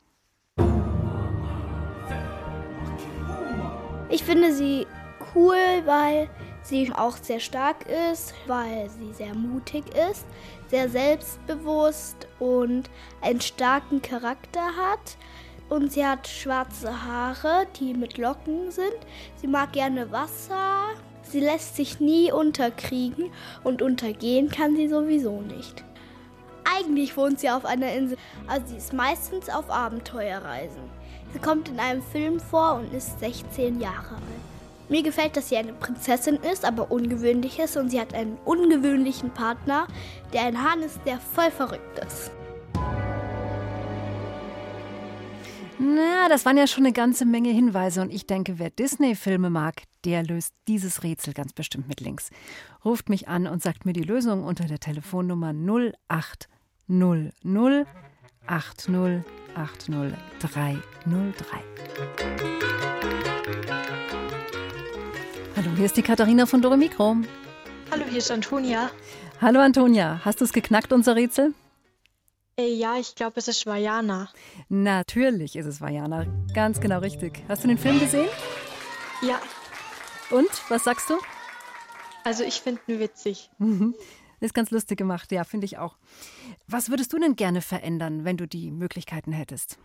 [4.09, 4.87] Ich finde sie
[5.35, 6.31] cool, weil
[6.63, 10.25] sie auch sehr stark ist, weil sie sehr mutig ist,
[10.69, 15.17] sehr selbstbewusst und einen starken Charakter hat.
[15.69, 18.97] Und sie hat schwarze Haare, die mit Locken sind.
[19.37, 20.95] Sie mag gerne Wasser.
[21.23, 23.33] Sie lässt sich nie unterkriegen
[23.65, 25.83] und untergehen kann sie sowieso nicht.
[26.65, 30.83] Eigentlich wohnt sie auf einer Insel, also sie ist meistens auf Abenteuerreisen.
[31.33, 34.47] Sie kommt in einem Film vor und ist 16 Jahre alt.
[34.89, 39.31] Mir gefällt, dass sie eine Prinzessin ist, aber ungewöhnlich ist und sie hat einen ungewöhnlichen
[39.31, 39.89] Partner,
[40.33, 42.31] der ein Hahn ist, der voll verrückt ist.
[45.79, 49.83] Na, das waren ja schon eine ganze Menge Hinweise und ich denke, wer Disney-Filme mag,
[50.07, 52.31] der löst dieses Rätsel ganz bestimmt mit links.
[52.83, 57.87] Ruft mich an und sagt mir die Lösung unter der Telefonnummer 0800
[58.47, 59.23] 80
[59.55, 59.95] 80
[60.41, 61.63] 303.
[65.57, 67.17] Hallo, hier ist die Katharina von Dore Mikro.
[67.91, 68.91] Hallo, hier ist Antonia.
[69.43, 71.53] Hallo Antonia, hast du es geknackt, unser Rätsel?
[72.59, 74.31] Äh, ja, ich glaube, es ist Vajana.
[74.69, 76.27] Natürlich ist es Vajana.
[76.55, 77.43] Ganz genau richtig.
[77.49, 78.29] Hast du den Film gesehen?
[79.23, 79.41] Ja.
[80.31, 81.19] Und, was sagst du?
[82.25, 83.51] Also ich finde ihn witzig.
[83.59, 83.95] Mhm.
[84.41, 85.97] Ist ganz lustig gemacht, ja, finde ich auch.
[86.67, 89.79] Was würdest du denn gerne verändern, wenn du die Möglichkeiten hättest?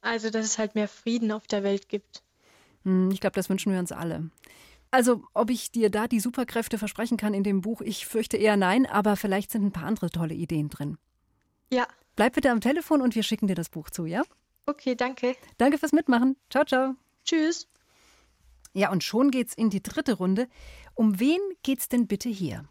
[0.00, 2.22] Also, dass es halt mehr Frieden auf der Welt gibt.
[2.84, 4.30] Hm, ich glaube, das wünschen wir uns alle.
[4.90, 8.56] Also, ob ich dir da die Superkräfte versprechen kann in dem Buch, ich fürchte eher
[8.56, 10.98] nein, aber vielleicht sind ein paar andere tolle Ideen drin.
[11.72, 11.86] Ja.
[12.16, 14.22] Bleib bitte am Telefon und wir schicken dir das Buch zu, ja?
[14.66, 15.34] Okay, danke.
[15.56, 16.36] Danke fürs Mitmachen.
[16.50, 16.96] Ciao, ciao.
[17.24, 17.66] Tschüss.
[18.74, 20.48] Ja, und schon geht's in die dritte Runde.
[20.94, 22.66] Um wen geht's denn bitte hier?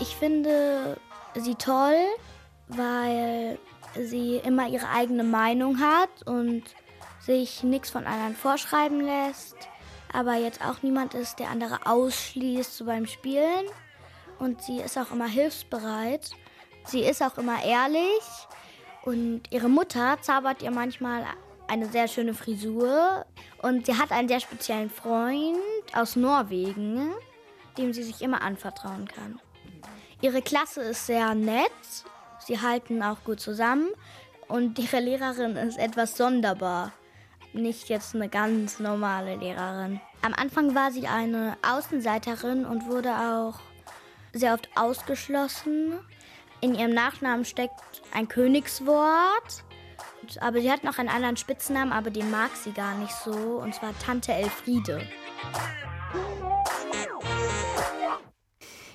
[0.00, 0.98] Ich finde
[1.36, 2.04] sie toll,
[2.66, 3.60] weil
[3.94, 6.64] sie immer ihre eigene Meinung hat und
[7.20, 9.56] sich nichts von anderen vorschreiben lässt,
[10.12, 13.66] aber jetzt auch niemand ist, der andere ausschließt so beim Spielen
[14.38, 16.30] und sie ist auch immer hilfsbereit.
[16.86, 18.22] Sie ist auch immer ehrlich
[19.04, 21.24] und ihre Mutter zaubert ihr manchmal
[21.68, 23.24] eine sehr schöne Frisur
[23.62, 25.58] und sie hat einen sehr speziellen Freund
[25.94, 27.12] aus Norwegen,
[27.76, 29.40] dem sie sich immer anvertrauen kann.
[30.20, 31.70] Ihre Klasse ist sehr nett,
[32.38, 33.88] sie halten auch gut zusammen
[34.48, 36.92] und ihre Lehrerin ist etwas sonderbar.
[37.52, 40.00] Nicht jetzt eine ganz normale Lehrerin.
[40.22, 43.60] Am Anfang war sie eine Außenseiterin und wurde auch
[44.36, 45.98] sehr oft ausgeschlossen.
[46.60, 47.80] In ihrem Nachnamen steckt
[48.12, 49.64] ein Königswort.
[50.40, 53.32] Aber sie hat noch einen anderen Spitznamen, aber den mag sie gar nicht so.
[53.32, 55.00] Und zwar Tante Elfriede.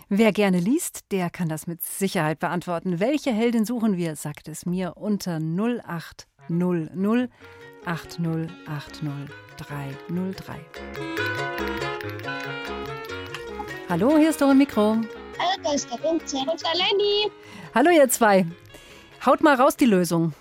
[0.10, 3.00] Wer gerne liest, der kann das mit Sicherheit beantworten.
[3.00, 7.30] Welche Heldin suchen wir, sagt es mir unter 0800
[7.86, 9.30] 8080303.
[13.90, 14.98] Hallo, hier ist eure Mikro.
[15.42, 17.32] Hallo, da ist der Winzer und der Lenny.
[17.74, 18.46] Hallo, ihr zwei.
[19.26, 20.34] Haut mal raus die Lösung.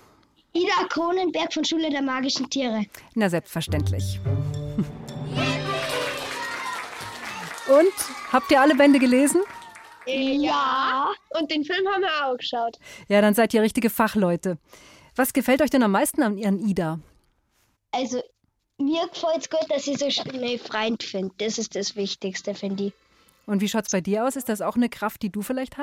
[0.53, 2.85] Ida Kronenberg von Schule der magischen Tiere.
[3.15, 4.19] Na, selbstverständlich.
[7.67, 7.93] Und
[8.31, 9.41] habt ihr alle Bände gelesen?
[10.05, 11.09] Ja.
[11.39, 12.77] Und den Film haben wir auch geschaut.
[13.07, 14.59] Ja, dann seid ihr richtige Fachleute.
[15.15, 16.99] Was gefällt euch denn am meisten an ihren Ida?
[17.91, 18.21] Also,
[18.77, 21.33] mir gefällt es gut, dass ich so schnell Freund finde.
[21.39, 22.93] Das ist das Wichtigste, finde ich.
[23.51, 24.37] Und wie schaut es bei dir aus?
[24.37, 25.75] Ist das auch eine Kraft, die du vielleicht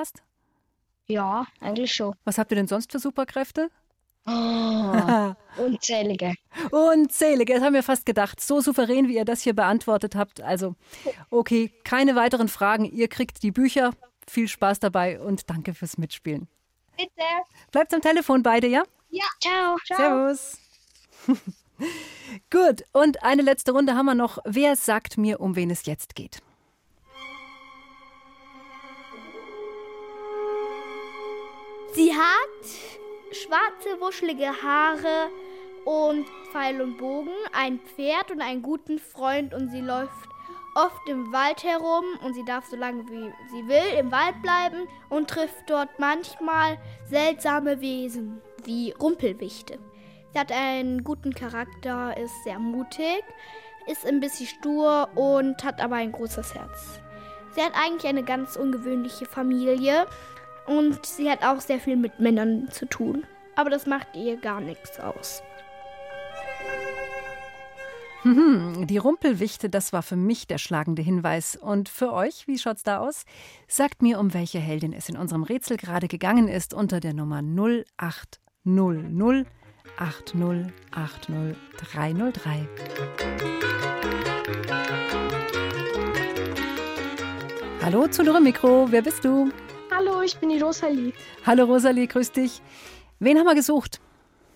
[1.07, 2.15] Ja, eigentlich schon.
[2.25, 3.69] Was habt ihr denn sonst für Superkräfte?
[4.27, 4.31] Oh,
[5.59, 6.33] unzählige.
[6.71, 8.41] Unzählige, das haben wir fast gedacht.
[8.41, 10.41] So souverän, wie ihr das hier beantwortet habt.
[10.41, 10.77] Also,
[11.29, 12.87] okay, keine weiteren Fragen.
[12.87, 13.93] Ihr kriegt die Bücher.
[14.27, 16.49] Viel Spaß dabei und danke fürs Mitspielen.
[16.97, 17.11] Bitte.
[17.71, 18.83] Bleibt am Telefon beide, ja?
[19.11, 19.77] Ja, ciao.
[19.85, 19.99] ciao.
[19.99, 20.59] Servus.
[22.51, 24.39] Gut, und eine letzte Runde haben wir noch.
[24.47, 26.41] Wer sagt mir, um wen es jetzt geht?
[31.99, 32.65] Sie hat
[33.33, 35.31] schwarze, wuschelige Haare
[35.85, 40.13] und Pfeil und Bogen, ein Pferd und einen guten Freund und sie läuft
[40.77, 44.87] oft im Wald herum und sie darf so lange wie sie will im Wald bleiben
[45.09, 46.79] und trifft dort manchmal
[47.11, 49.81] seltsame Wesen wie Rumpelwichte.
[50.33, 53.25] Sie hat einen guten Charakter, ist sehr mutig,
[53.89, 57.01] ist ein bisschen stur und hat aber ein großes Herz.
[57.57, 60.07] Sie hat eigentlich eine ganz ungewöhnliche Familie
[60.69, 63.25] und sie hat auch sehr viel mit Männern zu tun.
[63.57, 65.43] Aber das macht ihr gar nichts aus.
[68.25, 71.57] Mhm, die Rumpelwichte, das war für mich der schlagende Hinweis.
[71.57, 73.25] Und für euch, wie schaut's da aus?
[73.67, 77.43] Sagt mir, um welche Heldin es in unserem Rätsel gerade gegangen ist unter der Nummer
[77.43, 79.47] 0800
[79.99, 82.67] 8080303.
[87.83, 89.51] Hallo zu Dürre Mikro, wer bist du?
[89.99, 91.13] Hallo, ich bin die Rosalie.
[91.45, 92.63] Hallo Rosalie, grüß dich.
[93.19, 94.01] Wen haben wir gesucht?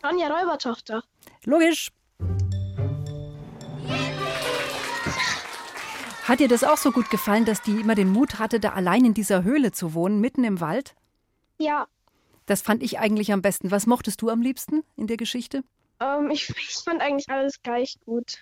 [0.05, 1.03] Ronja Räubertochter.
[1.45, 1.91] Logisch.
[6.29, 9.05] Hat dir das auch so gut gefallen, dass die immer den Mut hatte, da allein
[9.05, 10.95] in dieser Höhle zu wohnen, mitten im Wald?
[11.59, 11.89] Ja.
[12.47, 13.73] Das fand ich eigentlich am besten.
[13.73, 15.65] Was mochtest du am liebsten in der Geschichte?
[15.99, 18.39] Ähm, ich, ich, fand eigentlich alles gleich gut.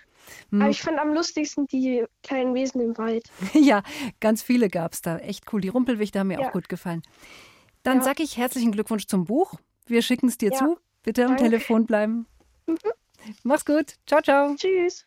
[0.51, 0.61] Hm.
[0.61, 3.23] Aber ich fand am lustigsten die kleinen Wesen im Wald.
[3.53, 3.83] ja,
[4.19, 5.17] ganz viele gab es da.
[5.17, 5.61] Echt cool.
[5.61, 6.47] Die Rumpelwichte haben mir ja.
[6.47, 7.01] auch gut gefallen.
[7.83, 8.03] Dann ja.
[8.03, 9.55] sag ich herzlichen Glückwunsch zum Buch.
[9.85, 10.57] Wir schicken es dir ja.
[10.57, 10.77] zu.
[11.03, 11.43] Bitte am Danke.
[11.43, 12.27] Telefon bleiben.
[12.67, 12.77] Mhm.
[13.43, 13.95] Mach's gut.
[14.05, 14.55] Ciao, ciao.
[14.55, 15.05] Tschüss.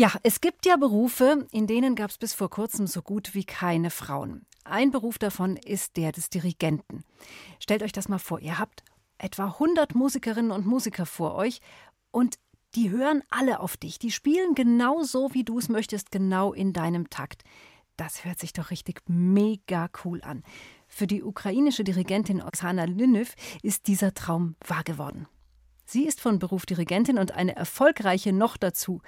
[0.00, 3.42] Ja, es gibt ja Berufe, in denen gab es bis vor kurzem so gut wie
[3.42, 4.46] keine Frauen.
[4.62, 7.02] Ein Beruf davon ist der des Dirigenten.
[7.58, 8.84] Stellt euch das mal vor, ihr habt
[9.18, 11.58] etwa 100 Musikerinnen und Musiker vor euch
[12.12, 12.36] und
[12.76, 13.98] die hören alle auf dich.
[13.98, 17.42] Die spielen genau so, wie du es möchtest, genau in deinem Takt.
[17.96, 20.44] Das hört sich doch richtig mega cool an.
[20.86, 23.34] Für die ukrainische Dirigentin Oksana Lynev
[23.64, 25.26] ist dieser Traum wahr geworden.
[25.90, 29.00] Sie ist von Beruf Dirigentin und eine erfolgreiche noch dazu.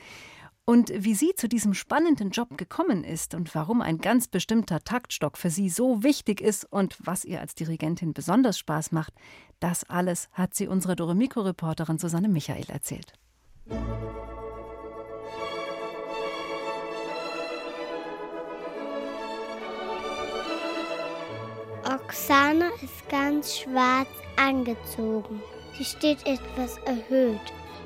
[0.71, 5.37] Und wie sie zu diesem spannenden Job gekommen ist und warum ein ganz bestimmter Taktstock
[5.37, 9.13] für sie so wichtig ist und was ihr als Dirigentin besonders Spaß macht,
[9.59, 13.15] das alles hat sie unserer Doremiko-Reporterin Susanne Michael erzählt.
[21.83, 24.07] Oksana ist ganz schwarz
[24.37, 25.43] angezogen.
[25.77, 27.41] Sie steht etwas erhöht.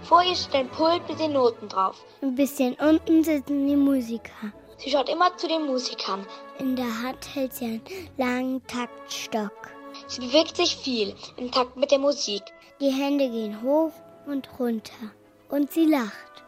[0.04, 2.04] Vor ihr steht ein Pult mit den Noten drauf.
[2.20, 4.52] Ein bisschen unten sitzen die Musiker.
[4.76, 6.26] Sie schaut immer zu den Musikern.
[6.58, 7.82] In der Hand hält sie einen
[8.18, 9.70] langen Taktstock.
[10.06, 12.42] Sie bewegt sich viel im Takt mit der Musik.
[12.80, 13.92] Die Hände gehen hoch
[14.26, 14.92] und runter.
[15.48, 16.44] Und sie lacht.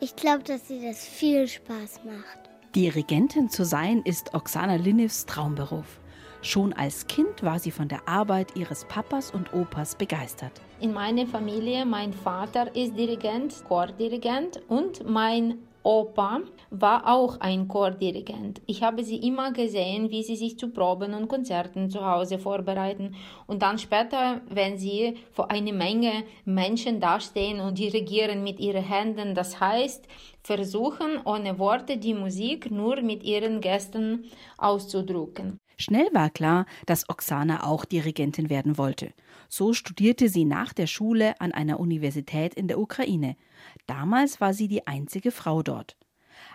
[0.00, 2.50] Ich glaube, dass sie das viel Spaß macht.
[2.74, 6.00] Dirigentin zu sein ist Oksana Linevs Traumberuf.
[6.44, 11.26] Schon als Kind war sie von der Arbeit ihres Papas und Opas begeistert in meiner
[11.26, 18.60] Familie, mein Vater ist Dirigent, Chordirigent und mein Opa war auch ein Chordirigent.
[18.66, 23.14] Ich habe sie immer gesehen, wie sie sich zu Proben und Konzerten zu Hause vorbereiten
[23.46, 29.34] und dann später, wenn sie vor einer Menge Menschen dastehen und dirigieren mit ihren Händen,
[29.34, 30.06] das heißt,
[30.42, 34.24] versuchen ohne Worte die Musik nur mit ihren Gästen
[34.58, 35.58] auszudrücken.
[35.76, 39.12] Schnell war klar, dass Oksana auch Dirigentin werden wollte.
[39.48, 43.36] So studierte sie nach der Schule an einer Universität in der Ukraine.
[43.86, 45.96] Damals war sie die einzige Frau dort.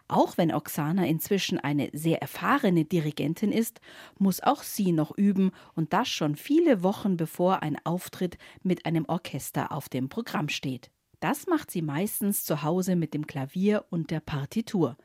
[0.07, 3.79] Auch wenn Oksana inzwischen eine sehr erfahrene Dirigentin ist,
[4.17, 9.05] muss auch sie noch üben und das schon viele Wochen bevor ein Auftritt mit einem
[9.07, 10.89] Orchester auf dem Programm steht.
[11.19, 14.95] Das macht sie meistens zu Hause mit dem Klavier und der Partitur.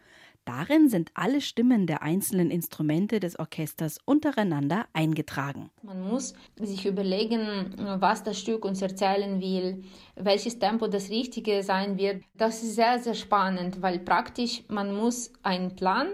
[0.44, 5.70] Darin sind alle Stimmen der einzelnen Instrumente des Orchesters untereinander eingetragen.
[5.82, 9.84] Man muss sich überlegen, was das Stück uns erzählen will,
[10.16, 12.22] welches Tempo das Richtige sein wird.
[12.34, 16.08] Das ist sehr, sehr spannend, weil praktisch man muss einen Plan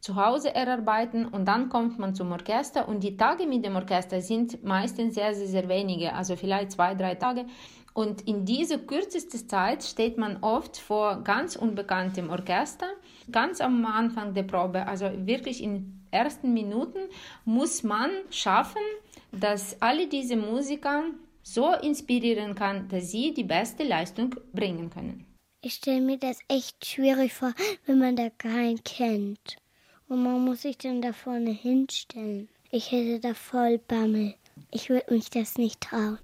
[0.00, 4.20] zu Hause erarbeiten und dann kommt man zum Orchester und die Tage mit dem Orchester
[4.20, 7.46] sind meistens sehr, sehr, sehr wenige, also vielleicht zwei, drei Tage.
[7.98, 12.86] Und in dieser kürzesten Zeit steht man oft vor ganz unbekanntem Orchester,
[13.32, 17.00] ganz am Anfang der Probe, also wirklich in ersten Minuten
[17.44, 18.82] muss man schaffen,
[19.32, 21.06] dass alle diese Musiker
[21.42, 25.26] so inspirieren kann, dass sie die beste Leistung bringen können.
[25.60, 27.52] Ich stelle mir das echt schwierig vor,
[27.86, 29.56] wenn man da keinen kennt.
[30.08, 32.48] Und man muss sich dann da vorne hinstellen.
[32.70, 34.36] Ich hätte da voll Bammel.
[34.70, 36.20] Ich würde mich das nicht trauen.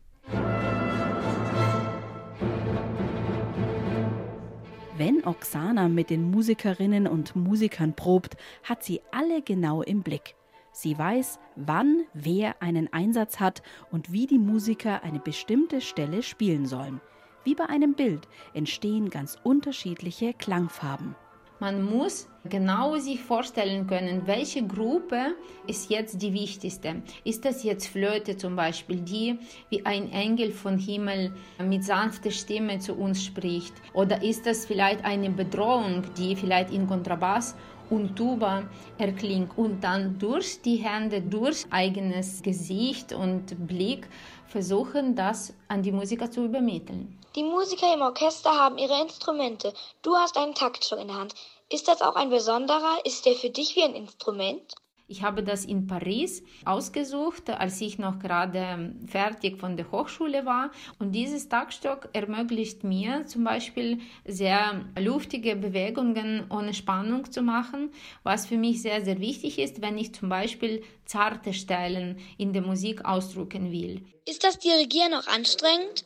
[4.97, 10.37] Wenn Oksana mit den Musikerinnen und Musikern probt, hat sie alle genau im Blick.
[10.71, 16.67] Sie weiß, wann wer einen Einsatz hat und wie die Musiker eine bestimmte Stelle spielen
[16.67, 17.01] sollen.
[17.43, 21.17] Wie bei einem Bild entstehen ganz unterschiedliche Klangfarben.
[21.61, 25.37] Man muss genau sich vorstellen können, welche Gruppe
[25.69, 27.03] ist jetzt die wichtigste.
[27.23, 29.39] Ist das jetzt Flöte zum Beispiel, die
[29.71, 31.33] wie ein Engel von Himmel
[31.63, 33.75] mit sanfter Stimme zu uns spricht?
[33.93, 37.55] Oder ist das vielleicht eine Bedrohung, die vielleicht in Kontrabass
[37.89, 38.65] und Tuba
[38.99, 44.09] erklingt und dann durch die Hände, durch eigenes Gesicht und Blick
[44.55, 47.19] versuchen, das an die Musiker zu übermitteln.
[47.35, 49.75] Die Musiker im Orchester haben ihre Instrumente.
[50.03, 51.35] Du hast einen Taktstock in der Hand.
[51.69, 53.05] Ist das auch ein besonderer?
[53.05, 54.77] Ist der für dich wie ein Instrument?
[55.07, 60.71] Ich habe das in Paris ausgesucht, als ich noch gerade fertig von der Hochschule war.
[60.99, 67.91] Und dieses Tagstock ermöglicht mir zum Beispiel sehr luftige Bewegungen ohne Spannung zu machen,
[68.23, 72.63] was für mich sehr, sehr wichtig ist, wenn ich zum Beispiel zarte Stellen in der
[72.63, 74.03] Musik ausdrücken will.
[74.27, 76.05] Ist das Dirigieren auch anstrengend?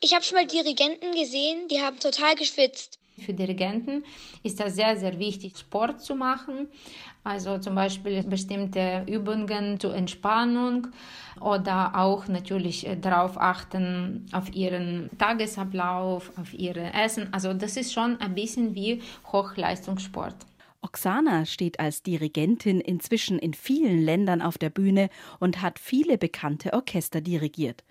[0.00, 2.98] Ich habe schon mal Dirigenten gesehen, die haben total geschwitzt.
[3.18, 4.04] Für Dirigenten
[4.42, 6.68] ist das sehr, sehr wichtig, Sport zu machen.
[7.28, 10.86] Also zum Beispiel bestimmte Übungen zur Entspannung
[11.42, 17.30] oder auch natürlich äh, darauf achten, auf ihren Tagesablauf, auf ihr Essen.
[17.34, 20.36] Also das ist schon ein bisschen wie Hochleistungssport.
[20.80, 26.72] Oksana steht als Dirigentin inzwischen in vielen Ländern auf der Bühne und hat viele bekannte
[26.72, 27.84] Orchester dirigiert.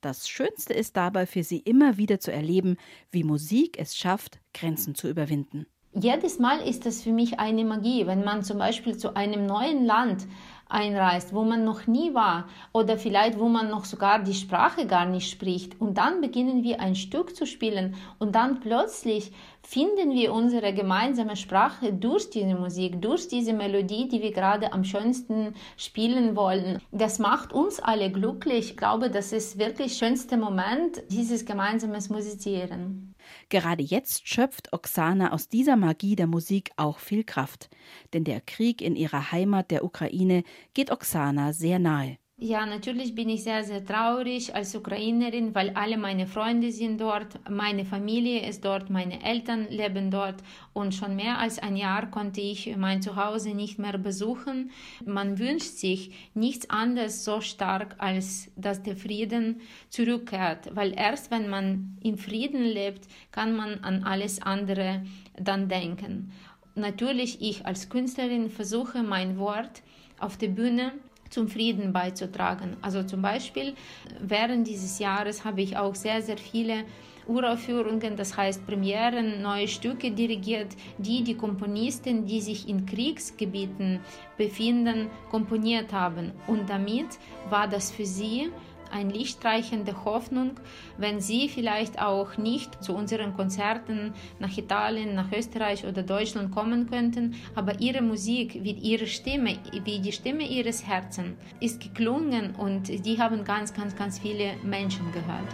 [0.00, 2.76] Das Schönste ist dabei für sie immer wieder zu erleben,
[3.12, 5.66] wie Musik es schafft, Grenzen zu überwinden.
[5.92, 9.84] Jedes Mal ist das für mich eine Magie, wenn man zum Beispiel zu einem neuen
[9.84, 10.28] Land
[10.68, 15.04] einreist, wo man noch nie war oder vielleicht wo man noch sogar die Sprache gar
[15.04, 19.32] nicht spricht und dann beginnen wir ein Stück zu spielen und dann plötzlich
[19.62, 24.84] finden wir unsere gemeinsame Sprache durch diese Musik, durch diese Melodie, die wir gerade am
[24.84, 26.80] schönsten spielen wollen.
[26.92, 28.70] Das macht uns alle glücklich.
[28.70, 33.14] Ich glaube, das ist wirklich der schönste Moment, dieses gemeinsame Musizieren.
[33.48, 37.68] Gerade jetzt schöpft Oksana aus dieser Magie der Musik auch viel Kraft.
[38.12, 40.42] Denn der Krieg in ihrer Heimat der Ukraine
[40.74, 42.19] geht Oksana sehr nahe.
[42.42, 47.38] Ja, natürlich bin ich sehr, sehr traurig als Ukrainerin, weil alle meine Freunde sind dort,
[47.50, 50.36] meine Familie ist dort, meine Eltern leben dort
[50.72, 54.70] und schon mehr als ein Jahr konnte ich mein Zuhause nicht mehr besuchen.
[55.04, 59.60] Man wünscht sich nichts anderes so stark, als dass der Frieden
[59.90, 65.04] zurückkehrt, weil erst wenn man im Frieden lebt, kann man an alles andere
[65.38, 66.32] dann denken.
[66.74, 69.82] Natürlich, ich als Künstlerin versuche mein Wort
[70.18, 70.92] auf der Bühne
[71.30, 72.76] zum Frieden beizutragen.
[72.82, 73.74] Also zum Beispiel
[74.20, 76.84] während dieses Jahres habe ich auch sehr, sehr viele
[77.26, 80.68] Uraufführungen, das heißt Premieren, neue Stücke dirigiert,
[80.98, 84.00] die die Komponisten, die sich in Kriegsgebieten
[84.36, 86.32] befinden, komponiert haben.
[86.46, 87.06] Und damit
[87.48, 88.50] war das für sie
[88.90, 90.52] ein lichtreichende Hoffnung,
[90.98, 96.88] wenn Sie vielleicht auch nicht zu unseren Konzerten nach Italien, nach Österreich oder Deutschland kommen
[96.88, 102.88] könnten, aber Ihre Musik, wie Ihre Stimme, wie die Stimme Ihres Herzens ist geklungen und
[102.88, 105.48] die haben ganz, ganz, ganz viele Menschen gehört.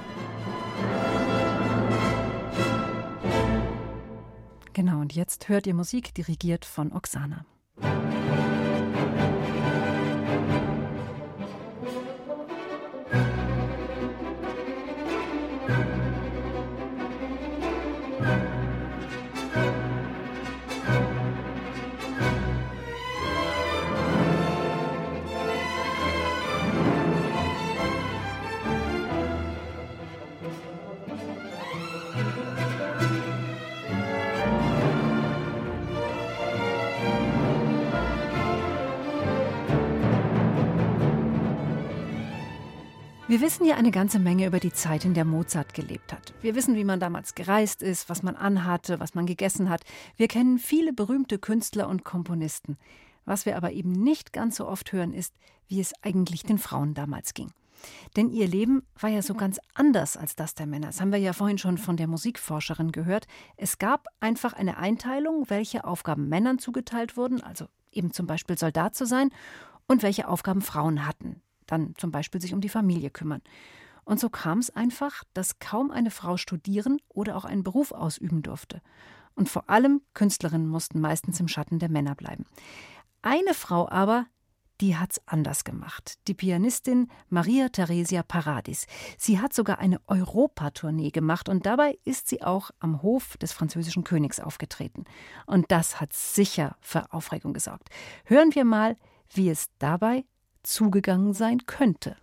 [4.72, 7.46] Genau, und jetzt hört ihr Musik dirigiert von Oksana.
[43.36, 46.32] Wir wissen ja eine ganze Menge über die Zeit, in der Mozart gelebt hat.
[46.40, 49.82] Wir wissen, wie man damals gereist ist, was man anhatte, was man gegessen hat.
[50.16, 52.78] Wir kennen viele berühmte Künstler und Komponisten.
[53.26, 55.34] Was wir aber eben nicht ganz so oft hören, ist,
[55.68, 57.50] wie es eigentlich den Frauen damals ging.
[58.16, 60.86] Denn ihr Leben war ja so ganz anders als das der Männer.
[60.86, 63.26] Das haben wir ja vorhin schon von der Musikforscherin gehört.
[63.58, 68.94] Es gab einfach eine Einteilung, welche Aufgaben Männern zugeteilt wurden, also eben zum Beispiel Soldat
[68.94, 69.28] zu sein,
[69.86, 73.42] und welche Aufgaben Frauen hatten dann zum Beispiel sich um die Familie kümmern.
[74.04, 78.42] Und so kam es einfach, dass kaum eine Frau studieren oder auch einen Beruf ausüben
[78.42, 78.80] durfte.
[79.34, 82.46] Und vor allem Künstlerinnen mussten meistens im Schatten der Männer bleiben.
[83.20, 84.26] Eine Frau aber,
[84.80, 86.18] die hat's anders gemacht.
[86.28, 88.86] Die Pianistin Maria Theresia Paradis.
[89.18, 94.04] Sie hat sogar eine Europatournee gemacht und dabei ist sie auch am Hof des französischen
[94.04, 95.04] Königs aufgetreten.
[95.46, 97.88] Und das hat sicher für Aufregung gesorgt.
[98.24, 98.96] Hören wir mal,
[99.32, 100.24] wie es dabei
[100.66, 102.16] zugegangen sein könnte.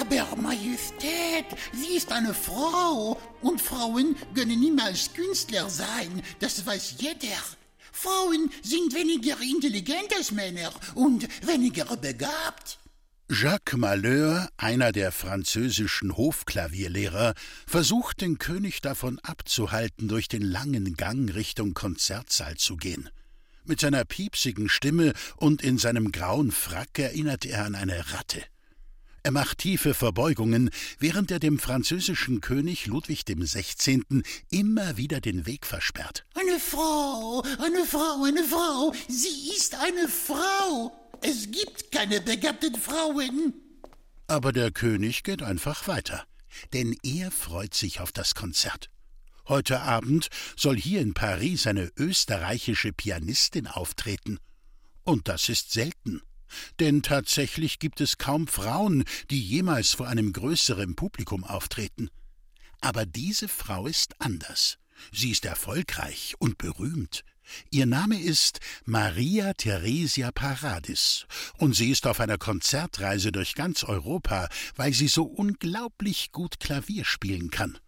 [0.00, 7.38] Aber Majestät, sie ist eine Frau und Frauen können niemals Künstler sein, das weiß jeder.
[7.92, 12.78] Frauen sind weniger intelligent als Männer und weniger begabt.
[13.30, 17.32] Jacques Malheur, einer der französischen Hofklavierlehrer,
[17.66, 23.08] versucht den König davon abzuhalten, durch den langen Gang Richtung Konzertsaal zu gehen.
[23.64, 28.42] Mit seiner piepsigen Stimme und in seinem grauen Frack erinnert er an eine Ratte.
[29.22, 30.68] Er macht tiefe Verbeugungen,
[30.98, 34.02] während er dem französischen König Ludwig XVI.
[34.50, 36.26] immer wieder den Weg versperrt.
[36.34, 41.03] Eine Frau, eine Frau, eine Frau, sie ist eine Frau.
[41.22, 43.54] Es gibt keine begabten Frauen.
[44.26, 46.24] Aber der König geht einfach weiter,
[46.72, 48.90] denn er freut sich auf das Konzert.
[49.46, 54.38] Heute Abend soll hier in Paris eine österreichische Pianistin auftreten.
[55.02, 56.22] Und das ist selten.
[56.80, 62.08] Denn tatsächlich gibt es kaum Frauen, die jemals vor einem größeren Publikum auftreten.
[62.80, 64.78] Aber diese Frau ist anders.
[65.12, 67.24] Sie ist erfolgreich und berühmt.
[67.70, 71.26] Ihr Name ist Maria Theresia Paradis,
[71.58, 77.04] und sie ist auf einer Konzertreise durch ganz Europa, weil sie so unglaublich gut Klavier
[77.04, 77.78] spielen kann.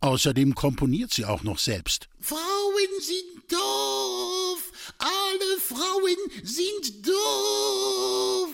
[0.00, 2.08] Außerdem komponiert sie auch noch selbst.
[2.20, 4.72] Frauen sind doof.
[4.98, 8.48] Alle Frauen sind doof.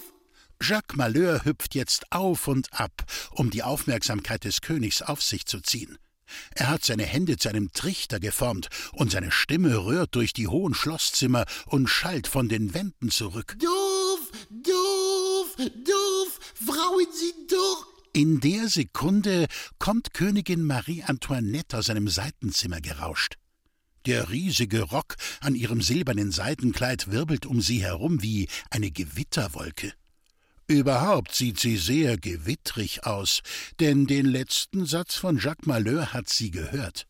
[0.61, 5.61] Jacques Malheur hüpft jetzt auf und ab, um die Aufmerksamkeit des Königs auf sich zu
[5.61, 5.99] ziehen.
[6.55, 10.74] Er hat seine Hände zu einem Trichter geformt, und seine Stimme rührt durch die hohen
[10.74, 13.57] Schlosszimmer und schallt von den Wänden zurück.
[13.59, 17.87] Doof, doof, doof, Frauen sind doof.
[18.12, 19.47] In der Sekunde
[19.79, 23.37] kommt Königin Marie Antoinette aus seinem Seitenzimmer gerauscht.
[24.07, 29.93] Der riesige Rock an ihrem silbernen Seidenkleid wirbelt um sie herum wie eine Gewitterwolke.
[30.68, 33.42] Überhaupt sieht sie sehr gewittrig aus,
[33.78, 37.06] denn den letzten Satz von Jacques Malheur hat sie gehört.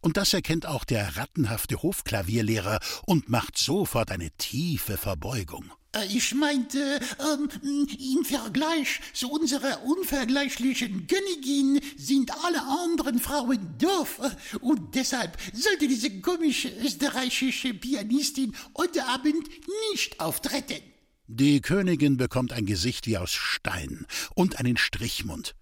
[0.00, 5.70] Und das erkennt auch der rattenhafte Hofklavierlehrer und macht sofort eine tiefe Verbeugung.
[5.94, 14.18] Äh, ich meinte, ähm, im Vergleich zu unserer unvergleichlichen Königin sind alle anderen Frauen doof.
[14.62, 19.46] Und deshalb sollte diese komische österreichische Pianistin heute Abend
[19.92, 20.93] nicht auftreten.
[21.26, 25.54] Die Königin bekommt ein Gesicht wie aus Stein und einen Strichmund.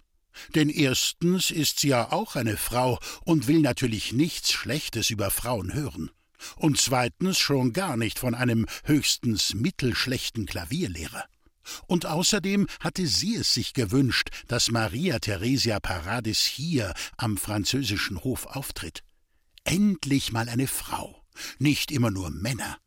[0.55, 5.73] Denn erstens ist sie ja auch eine Frau und will natürlich nichts Schlechtes über Frauen
[5.73, 6.09] hören
[6.55, 11.23] und zweitens schon gar nicht von einem höchstens mittelschlechten Klavierlehrer.
[11.87, 18.47] Und außerdem hatte sie es sich gewünscht, dass Maria Theresia Paradis hier am französischen Hof
[18.47, 19.01] auftritt.
[19.63, 21.23] Endlich mal eine Frau,
[21.59, 22.77] nicht immer nur Männer.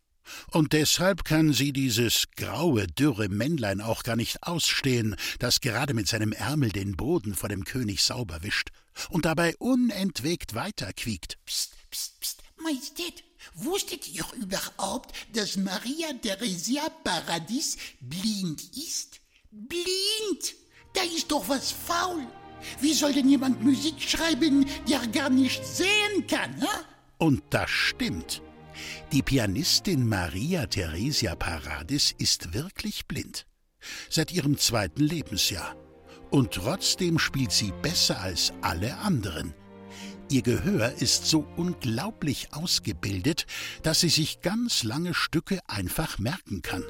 [0.51, 6.09] Und deshalb kann sie dieses graue, dürre Männlein auch gar nicht ausstehen, das gerade mit
[6.09, 8.71] seinem Ärmel den Boden vor dem König sauber wischt
[9.11, 11.39] und dabei unentwegt weiterquiekt.
[11.45, 13.25] Psst, psst, psst, Majestät,
[13.55, 19.21] Wusstet ihr überhaupt, dass Maria Theresia Paradis blind ist?
[19.51, 20.55] Blind!
[20.93, 22.27] Da ist doch was faul.
[22.81, 26.61] Wie soll denn jemand Musik schreiben, der gar nicht sehen kann?
[26.61, 26.69] Hm?
[27.19, 28.43] Und das stimmt.
[29.13, 33.47] Die Pianistin Maria Theresia Paradis ist wirklich blind.
[34.11, 35.77] Seit ihrem zweiten Lebensjahr.
[36.31, 39.55] Und trotzdem spielt sie besser als alle anderen.
[40.29, 43.47] Ihr Gehör ist so unglaublich ausgebildet,
[43.83, 46.83] dass sie sich ganz lange Stücke einfach merken kann.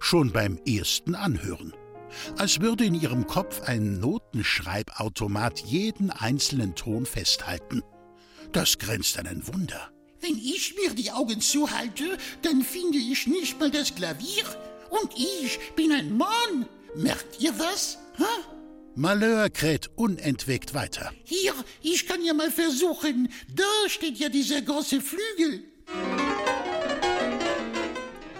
[0.00, 1.72] Schon beim ersten Anhören.
[2.36, 7.82] Als würde in ihrem Kopf ein Notenschreibautomat jeden einzelnen Ton festhalten.
[8.52, 9.93] Das grenzt an ein Wunder.
[10.24, 14.44] Wenn ich mir die Augen zuhalte, dann finde ich nicht mal das Klavier.
[14.88, 16.66] Und ich bin ein Mann.
[16.96, 17.98] Merkt ihr was?
[18.16, 18.24] Huh?
[18.94, 21.12] Malheur kräht unentwegt weiter.
[21.24, 21.52] Hier,
[21.82, 23.28] ich kann ja mal versuchen.
[23.54, 25.64] Da steht ja dieser große Flügel.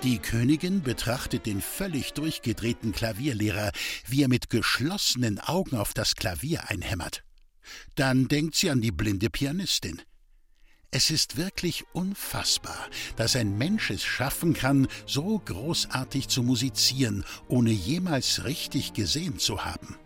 [0.02, 3.72] Die Königin betrachtet den völlig durchgedrehten Klavierlehrer,
[4.08, 7.24] wie er mit geschlossenen Augen auf das Klavier einhämmert.
[7.94, 10.00] Dann denkt sie an die blinde Pianistin.
[10.96, 12.78] Es ist wirklich unfassbar,
[13.16, 19.64] dass ein Mensch es schaffen kann, so großartig zu musizieren, ohne jemals richtig gesehen zu
[19.64, 19.96] haben.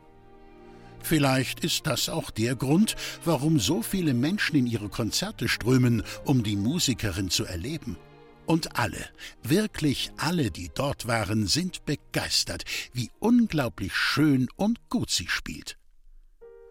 [1.02, 6.42] Vielleicht ist das auch der Grund, warum so viele Menschen in ihre Konzerte strömen, um
[6.42, 7.98] die Musikerin zu erleben.
[8.46, 9.10] Und alle,
[9.42, 12.64] wirklich alle, die dort waren, sind begeistert,
[12.94, 15.76] wie unglaublich schön und gut sie spielt.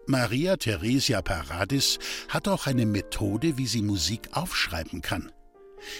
[0.08, 1.98] Maria Theresia Paradis
[2.30, 5.30] hat auch eine Methode, wie sie Musik aufschreiben kann.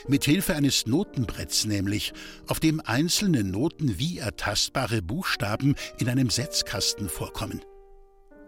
[0.09, 2.15] Mit Hilfe eines Notenbretts nämlich,
[2.47, 7.61] auf dem einzelne Noten wie ertastbare Buchstaben in einem Setzkasten vorkommen.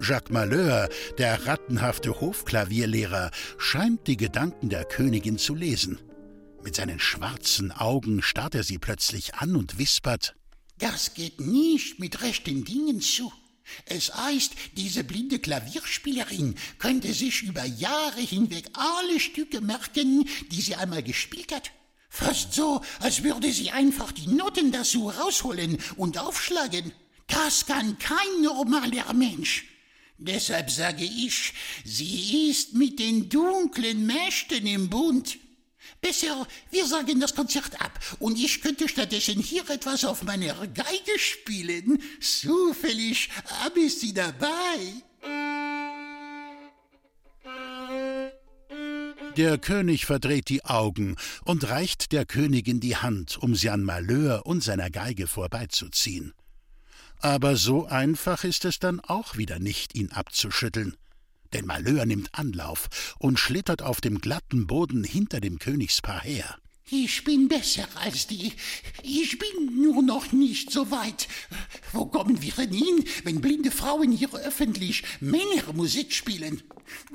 [0.00, 0.88] Jacques Malheur,
[1.18, 6.00] der rattenhafte Hofklavierlehrer, scheint die Gedanken der Königin zu lesen.
[6.64, 10.34] Mit seinen schwarzen Augen starrt er sie plötzlich an und wispert
[10.78, 13.30] Das geht nicht mit rechten Dingen zu.
[13.86, 20.76] Es heißt, diese blinde Klavierspielerin könnte sich über Jahre hinweg alle Stücke merken, die sie
[20.76, 21.70] einmal gespielt hat.
[22.08, 26.92] Fast so, als würde sie einfach die Noten dazu rausholen und aufschlagen.
[27.28, 29.66] Das kann kein normaler Mensch.
[30.18, 31.54] Deshalb sage ich,
[31.84, 35.38] sie ist mit den dunklen Mächten im Bund.
[36.00, 41.18] Besser, wir sagen das Konzert ab und ich könnte stattdessen hier etwas auf meiner Geige
[41.18, 42.02] spielen.
[42.20, 43.28] Zufällig
[43.62, 44.48] habe ich sie dabei.
[49.36, 54.46] Der König verdreht die Augen und reicht der Königin die Hand, um sie an Malheur
[54.46, 56.32] und seiner Geige vorbeizuziehen.
[57.18, 60.96] Aber so einfach ist es dann auch wieder nicht, ihn abzuschütteln
[61.52, 62.88] denn Malheur nimmt Anlauf
[63.18, 66.58] und schlittert auf dem glatten Boden hinter dem Königspaar her.
[66.92, 68.52] Ich bin besser als die.
[69.04, 71.28] Ich bin nur noch nicht so weit.
[71.92, 76.62] Wo kommen wir denn hin, wenn blinde Frauen hier öffentlich Männermusik spielen?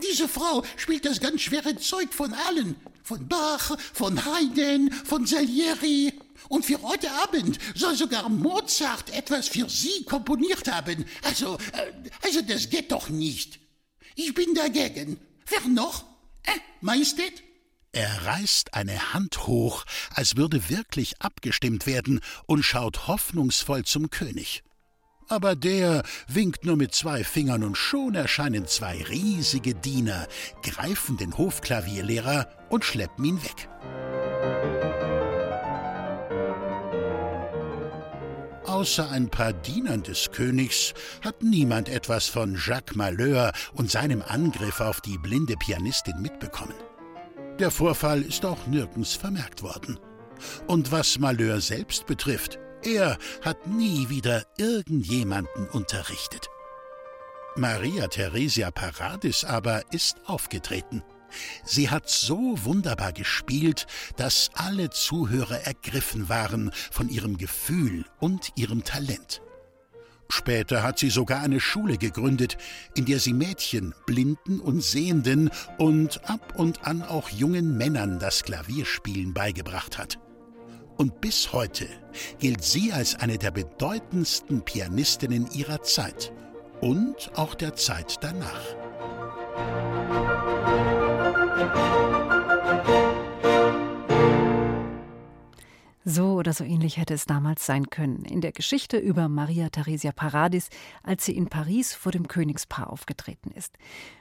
[0.02, 2.78] Diese Frau spielt das ganz schwere Zeug von allen.
[3.04, 6.14] Von Bach, von Haydn, von Salieri.
[6.48, 11.04] Und für heute Abend soll sogar Mozart etwas für sie komponiert haben.
[11.24, 13.60] Also, äh, also das geht doch nicht.
[14.16, 15.20] Ich bin dagegen.
[15.48, 16.04] Wer noch?
[16.44, 16.52] Äh,
[16.82, 17.44] Majestät?
[17.92, 24.64] Er reißt eine Hand hoch, als würde wirklich abgestimmt werden, und schaut hoffnungsvoll zum König.
[25.28, 30.28] Aber der winkt nur mit zwei Fingern und schon erscheinen zwei riesige Diener,
[30.62, 33.70] greifen den Hofklavierlehrer und schleppen ihn weg.
[38.68, 44.82] Außer ein paar Dienern des Königs hat niemand etwas von Jacques Malheur und seinem Angriff
[44.82, 46.74] auf die blinde Pianistin mitbekommen.
[47.60, 50.00] Der Vorfall ist auch nirgends vermerkt worden.
[50.68, 56.50] Und was Malheur selbst betrifft, er hat nie wieder irgendjemanden unterrichtet.
[57.56, 61.04] Maria Theresia Paradis aber ist aufgetreten.
[61.64, 68.84] Sie hat so wunderbar gespielt, dass alle Zuhörer ergriffen waren von ihrem Gefühl und ihrem
[68.84, 69.42] Talent.
[70.30, 72.58] Später hat sie sogar eine Schule gegründet,
[72.96, 78.44] in der sie Mädchen, Blinden und Sehenden und ab und an auch jungen Männern das
[78.44, 80.20] Klavierspielen beigebracht hat.
[80.98, 81.88] Und bis heute
[82.40, 86.32] gilt sie als eine der bedeutendsten Pianistinnen ihrer Zeit
[86.82, 88.62] und auch der Zeit danach.
[96.08, 100.12] So oder so ähnlich hätte es damals sein können, in der Geschichte über Maria Theresia
[100.12, 100.70] Paradis,
[101.02, 103.78] als sie in Paris vor dem Königspaar aufgetreten ist.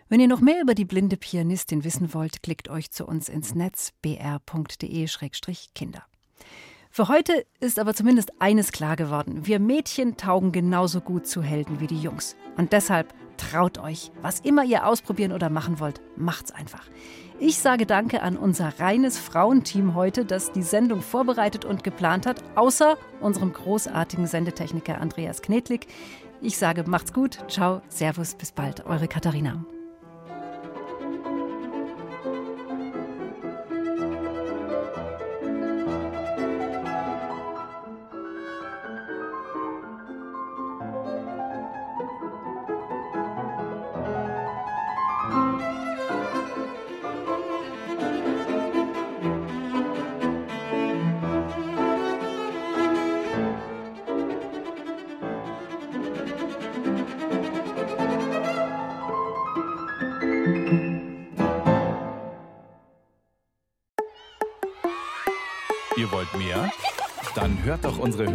[0.08, 3.54] Wenn ihr noch mehr über die blinde Pianistin wissen wollt, klickt euch zu uns ins
[3.54, 4.44] Netz br.de-kinder.
[6.90, 9.46] Für heute ist aber zumindest eines klar geworden.
[9.46, 12.36] Wir Mädchen taugen genauso gut zu Helden wie die Jungs.
[12.56, 14.10] Und deshalb traut euch.
[14.22, 16.86] Was immer ihr ausprobieren oder machen wollt, macht's einfach.
[17.40, 22.42] Ich sage Danke an unser reines Frauenteam heute, das die Sendung vorbereitet und geplant hat,
[22.54, 25.88] außer unserem großartigen Sendetechniker Andreas Knedlik.
[26.40, 29.64] Ich sage macht's gut, ciao, servus, bis bald, eure Katharina.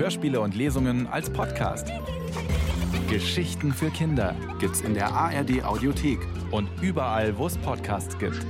[0.09, 1.87] Hörspiele und Lesungen als Podcast.
[3.11, 6.17] Geschichten für Kinder gibt's in der ARD Audiothek
[6.49, 8.43] und überall, wo es Podcasts gibt.